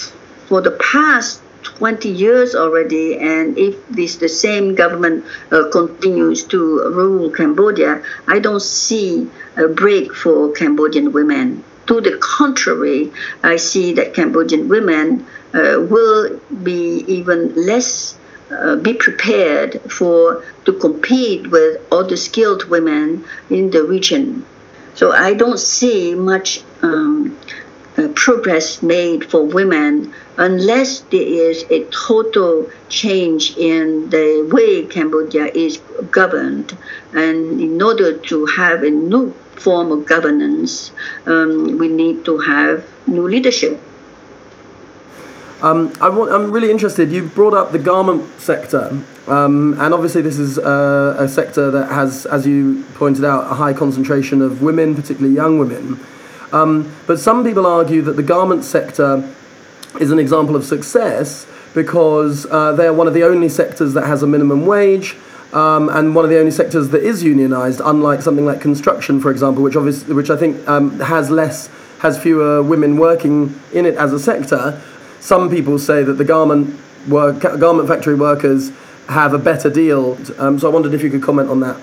[0.46, 6.58] for the past 20 years already, and if this the same government uh, continues to
[6.90, 11.64] rule Cambodia, I don't see a break for Cambodian women.
[11.86, 13.12] To the contrary,
[13.42, 18.16] I see that Cambodian women uh, will be even less
[18.50, 24.44] uh, be prepared for to compete with other skilled women in the region.
[24.94, 27.36] So I don't see much um,
[27.98, 35.46] uh, progress made for women unless there is a total change in the way Cambodia
[35.46, 35.78] is
[36.10, 36.76] governed.
[37.12, 40.92] And in order to have a new form of governance,
[41.26, 43.80] um, we need to have new leadership.
[45.62, 47.10] Um, I am really interested.
[47.10, 51.90] You brought up the garment sector, um, and obviously this is uh, a sector that
[51.90, 55.98] has, as you pointed out, a high concentration of women, particularly young women.
[56.52, 59.32] Um, but some people argue that the garment sector
[59.98, 64.06] is an example of success because uh, they are one of the only sectors that
[64.06, 65.16] has a minimum wage.
[65.56, 69.30] Um, and one of the only sectors that is unionized, unlike something like construction, for
[69.30, 73.94] example, which obviously, which I think um, has less, has fewer women working in it
[73.94, 74.78] as a sector.
[75.20, 76.78] Some people say that the garment
[77.08, 78.70] work, garment factory workers
[79.08, 80.18] have a better deal.
[80.36, 81.80] Um, so I wondered if you could comment on that.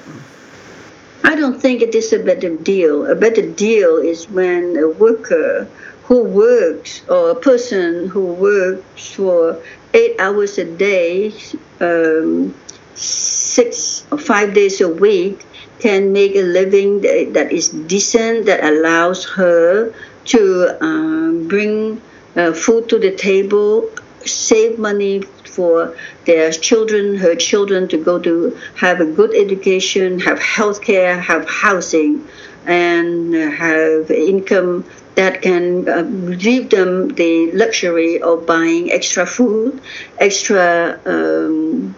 [1.23, 3.07] I don't think it is a better deal.
[3.09, 5.67] A better deal is when a worker
[6.03, 9.59] who works or a person who works for
[9.95, 11.33] eight hours a day,
[11.79, 12.53] um,
[12.95, 15.45] six or five days a week,
[15.79, 19.93] can make a living that is decent, that allows her
[20.25, 22.01] to um, bring
[22.35, 23.89] uh, food to the table,
[24.25, 30.39] save money for their children, her children to go to have a good education, have
[30.41, 32.27] health care, have housing,
[32.65, 34.85] and have income
[35.15, 36.01] that can uh,
[36.37, 39.79] give them the luxury of buying extra food,
[40.17, 41.95] extra um,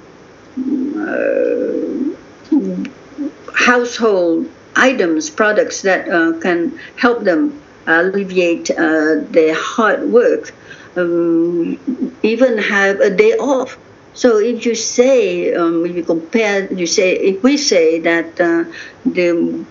[3.54, 10.54] household items, products that uh, can help them alleviate uh, their hard work
[10.98, 11.80] um,
[12.24, 13.78] even have a day off.
[14.14, 18.64] So if you say, um, if you compare, you say, if we say that uh,
[19.06, 19.66] the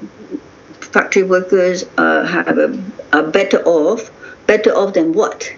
[0.80, 2.58] factory workers uh, have
[3.12, 4.10] a better off,
[4.46, 5.50] better off than what?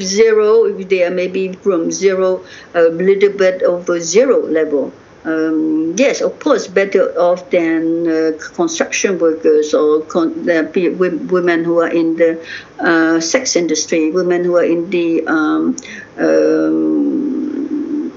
[0.00, 2.44] Zero, if they are maybe from zero,
[2.74, 4.92] a little bit over zero level
[5.24, 11.88] um, yes, of course, better off than uh, construction workers or con- women who are
[11.88, 12.46] in the
[12.78, 15.76] uh, sex industry, women who are in the um,
[16.18, 18.12] um,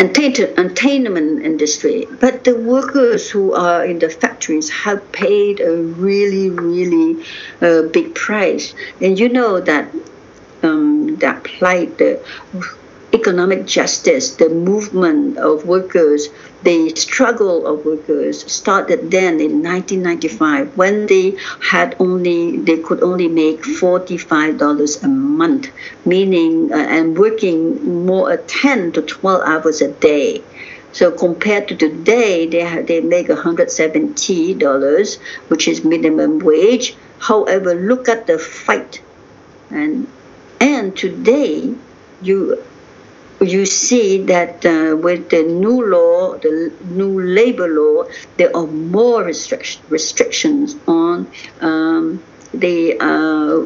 [0.00, 2.06] entertainment industry.
[2.18, 7.24] But the workers who are in the factories have paid a really, really
[7.60, 8.74] uh, big price.
[9.00, 9.88] And you know that
[10.62, 12.20] um, that plight, the
[13.12, 16.28] economic justice, the movement of workers,
[16.62, 23.28] the struggle of workers started then in 1995 when they had only they could only
[23.28, 25.68] make $45 a month,
[26.04, 30.42] meaning uh, and working more uh, 10 to 12 hours a day.
[30.92, 36.96] So compared to today, they have, they make $170, which is minimum wage.
[37.20, 39.00] However, look at the fight,
[39.70, 40.08] and
[40.60, 41.74] and today
[42.22, 42.62] you
[43.40, 48.04] you see that uh, with the new law, the new labor law,
[48.36, 51.30] there are more restric- restrictions on
[51.62, 53.64] um, the uh,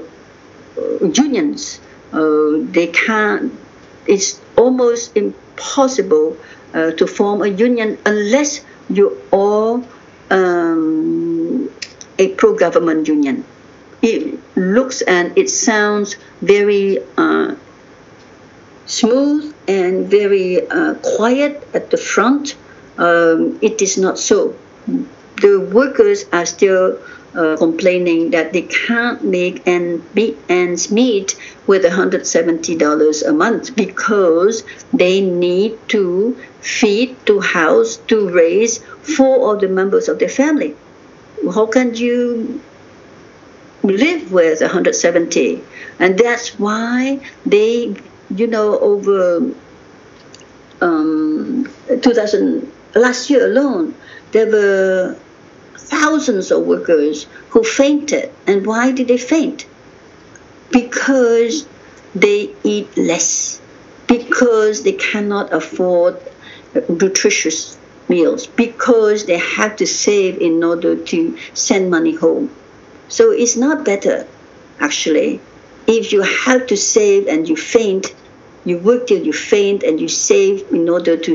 [1.01, 1.81] unions.
[2.13, 3.53] Uh, they can't.
[4.07, 6.37] It's almost impossible
[6.73, 9.83] uh, to form a union unless you are
[10.31, 11.71] um,
[12.19, 13.45] a pro-government union.
[14.05, 17.55] It looks and it sounds very uh,
[18.85, 22.55] smooth and very uh, quiet at the front.
[22.99, 24.55] Um, it is not so.
[25.41, 26.99] The workers are still
[27.35, 31.37] uh, complaining that they can't make ends meet
[31.67, 38.85] with $170 a month because they need to feed, to house, to raise
[39.17, 40.77] four of the members of their family.
[41.55, 42.61] How can you
[43.93, 45.63] live with 170?
[45.99, 47.95] And that's why they,
[48.35, 49.53] you know, over
[50.81, 53.95] um, 2000 last year alone,
[54.33, 55.17] there were
[55.77, 58.33] thousands of workers who fainted.
[58.47, 59.67] And why did they faint?
[60.71, 61.67] Because
[62.15, 63.61] they eat less,
[64.07, 66.17] because they cannot afford
[66.89, 67.79] nutritious
[68.09, 72.51] meals, because they have to save in order to send money home.
[73.15, 74.27] So it's not better,
[74.81, 75.41] actually.
[75.87, 78.13] If you have to save and you faint,
[78.65, 81.33] you work till you faint and you save in order to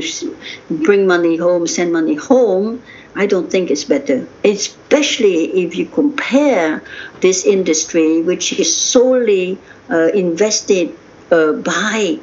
[0.68, 2.82] bring money home, send money home,
[3.16, 4.28] I don't think it's better.
[4.44, 6.82] Especially if you compare
[7.22, 9.56] this industry, which is solely
[9.88, 10.94] uh, invested
[11.30, 12.18] uh, by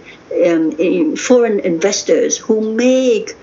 [0.45, 3.33] um, foreign investors who make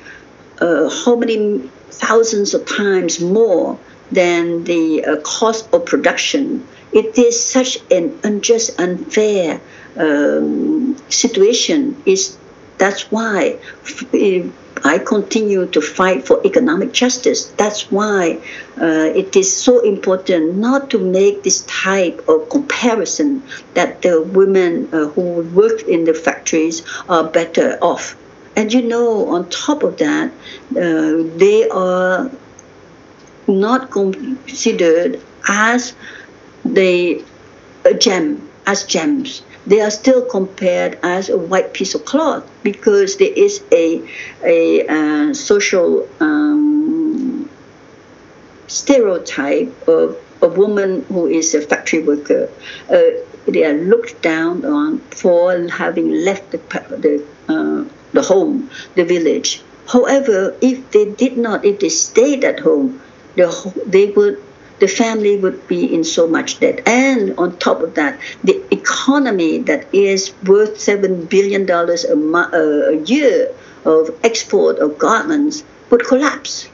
[0.61, 1.59] uh, how many
[1.91, 3.81] thousands of times more
[4.15, 6.67] than the uh, cost of production.
[6.93, 9.61] It is such an unjust, unfair
[9.97, 12.03] um, situation.
[12.07, 12.37] Is
[12.79, 13.59] that's why
[14.85, 17.47] I continue to fight for economic justice.
[17.57, 18.41] That's why
[18.81, 23.43] uh, it is so important not to make this type of comparison
[23.75, 28.17] that the women uh, who work in the factories are better off.
[28.57, 32.31] And you know, on top of that, uh, they are
[33.49, 35.95] not considered as
[36.65, 37.23] the
[37.85, 43.17] a gem, as gems they are still compared as a white piece of cloth because
[43.17, 44.03] there is a,
[44.43, 47.49] a uh, social um,
[48.67, 52.51] stereotype of a woman who is a factory worker.
[52.91, 53.03] Uh,
[53.47, 59.63] they are looked down on for having left the, the, uh, the home, the village.
[59.87, 63.01] However, if they did not, if they stayed at home,
[63.37, 64.43] the, they would
[64.81, 66.87] the family would be in so much debt.
[66.87, 72.97] And on top of that, the economy that is worth $7 billion a, mo- a
[73.05, 73.55] year
[73.85, 76.69] of export of garments would collapse.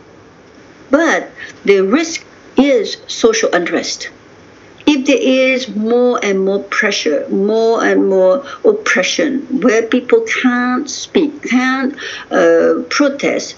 [0.91, 1.31] But
[1.65, 2.25] the risk
[2.57, 4.11] is social unrest.
[4.87, 11.43] If there is more and more pressure, more and more oppression, where people can't speak,
[11.45, 11.95] can't
[12.31, 13.57] uh, protest,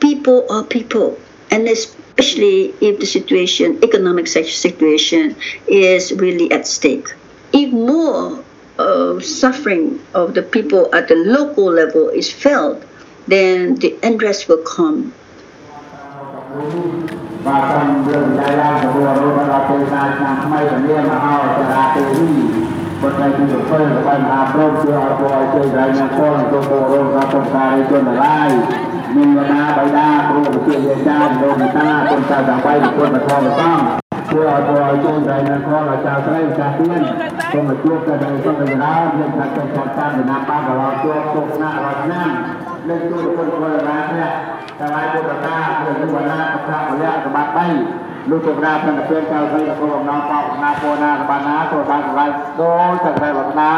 [0.00, 1.18] people are people.
[1.50, 1.68] And
[2.16, 5.34] especially if the situation, economic situation,
[5.66, 7.08] is really at stake.
[7.52, 8.44] If more
[8.78, 12.84] uh, suffering of the people at the local level is felt,
[13.26, 15.12] then the unrest will come.
[29.16, 33.78] មានវតាបៃតាគ្រូវិទ្យាចារ្យលោកតាគុណតាតាបៃគុណបធមសំ
[34.30, 37.02] ជួយឲ្យពលឲ្យជួយដែលនគរឲ្យចៅស្រីចាស់ទៀត
[37.52, 42.22] សូមជួយទៅដល់សុខវិហារយើងថាទៅខត់តាមដំណាក់បានកន្លងជួបទុកណារត់ណា
[42.88, 44.30] លើកទូលគុណពលរាព្រះ
[44.80, 53.74] តាឡាយពុទ្ធតាព្រះនិវតាប្រកាសវៈសម្បត្តិ3លោកជំរាបព្រះពេលចៅស្រីរបស់អំណរប៉ោណាពោណារបស់ណាចូលបានសម្រាប់ដូចតែរតនា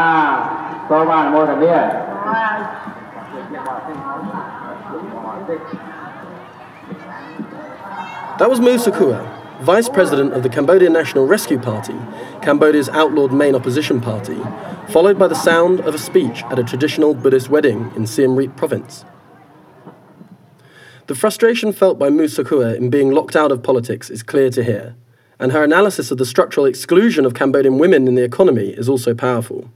[0.90, 1.82] តបានមួយរបៀប
[2.28, 2.58] បាទ
[8.38, 11.94] That was Mu Sochua, vice president of the Cambodian National Rescue Party,
[12.42, 14.38] Cambodia's outlawed main opposition party,
[14.88, 18.56] followed by the sound of a speech at a traditional Buddhist wedding in Siem Reap
[18.56, 19.04] province.
[21.06, 24.64] The frustration felt by Mu Sochua in being locked out of politics is clear to
[24.64, 24.96] hear,
[25.38, 29.14] and her analysis of the structural exclusion of Cambodian women in the economy is also
[29.14, 29.70] powerful.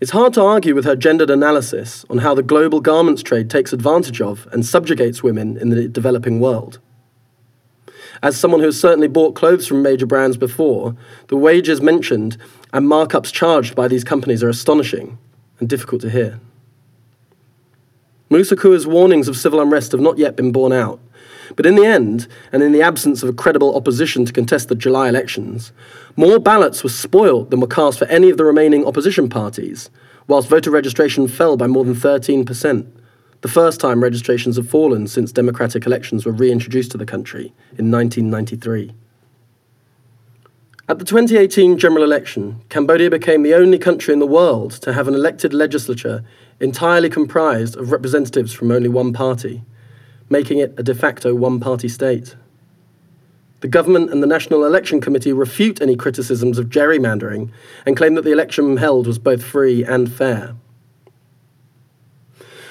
[0.00, 3.74] It's hard to argue with her gendered analysis on how the global garments trade takes
[3.74, 6.78] advantage of and subjugates women in the developing world.
[8.22, 10.96] As someone who has certainly bought clothes from major brands before,
[11.28, 12.38] the wages mentioned
[12.72, 15.18] and markups charged by these companies are astonishing
[15.58, 16.40] and difficult to hear.
[18.30, 20.98] Mu Sochua's warnings of civil unrest have not yet been borne out,
[21.56, 24.74] but in the end, and in the absence of a credible opposition to contest the
[24.74, 25.72] July elections,
[26.16, 29.90] more ballots were spoiled than were cast for any of the remaining opposition parties,
[30.26, 32.86] whilst voter registration fell by more than 13%,
[33.40, 37.90] the first time registrations have fallen since democratic elections were reintroduced to the country in
[37.90, 38.92] 1993.
[40.88, 45.08] At the 2018 general election, Cambodia became the only country in the world to have
[45.08, 46.24] an elected legislature
[46.58, 49.62] entirely comprised of representatives from only one party
[50.30, 52.36] making it a de facto one party state.
[53.60, 57.50] The government and the National Election Committee refute any criticisms of gerrymandering
[57.84, 60.54] and claim that the election held was both free and fair.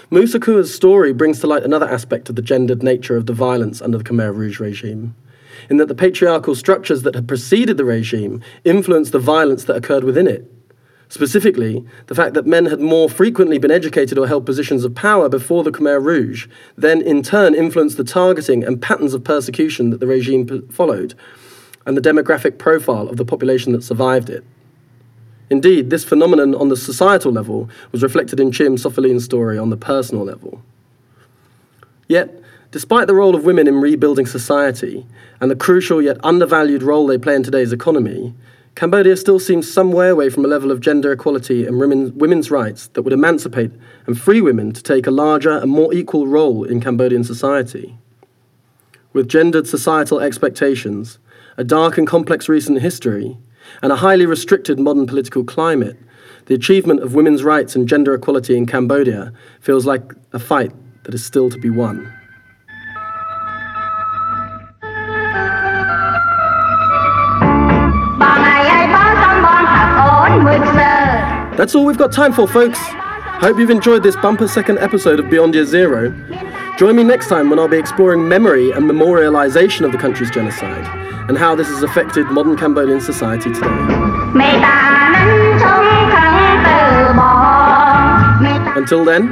[0.10, 3.80] Mu Sochua's story brings to light another aspect of the gendered nature of the violence
[3.80, 5.14] under the Khmer Rouge regime,
[5.70, 10.04] in that the patriarchal structures that had preceded the regime influenced the violence that occurred
[10.04, 10.52] within it.
[11.10, 15.28] Specifically, the fact that men had more frequently been educated or held positions of power
[15.28, 20.00] before the Khmer Rouge then in turn influenced the targeting and patterns of persecution that
[20.00, 21.16] the regime p- followed,
[21.88, 24.44] and the demographic profile of the population that survived it.
[25.50, 29.78] Indeed, this phenomenon on the societal level was reflected in Cheam Sophiline's story on the
[29.78, 30.62] personal level.
[32.08, 35.08] Yet, despite the role of women in rebuilding society
[35.42, 38.36] and the crucial yet undervalued role they play in today's economy,
[38.80, 42.50] Cambodia still seems some way away from a level of gender equality and women, women's
[42.50, 43.72] rights that would emancipate
[44.08, 47.98] and free women to take a larger and more equal role in Cambodian society.
[49.12, 51.20] With gendered societal expectations,
[51.58, 53.38] a dark and complex recent history,
[53.82, 55.98] and a highly restricted modern political climate,
[56.46, 60.72] the achievement of women's rights and gender equality in Cambodia feels like a fight
[61.04, 62.18] that is still to be won.
[71.60, 72.80] That's all we've got time for, folks.
[72.80, 76.10] Hope you've enjoyed this bumper second episode of Beyond Year Zero.
[76.78, 80.88] Join me next time when I'll be exploring memory and memorialization of the country's genocide
[81.28, 83.68] and how this has affected modern Cambodian society today.
[88.78, 89.28] Until then,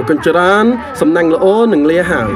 [0.00, 2.26] Okancharan, Samnang Lao, Nang Lia Hao.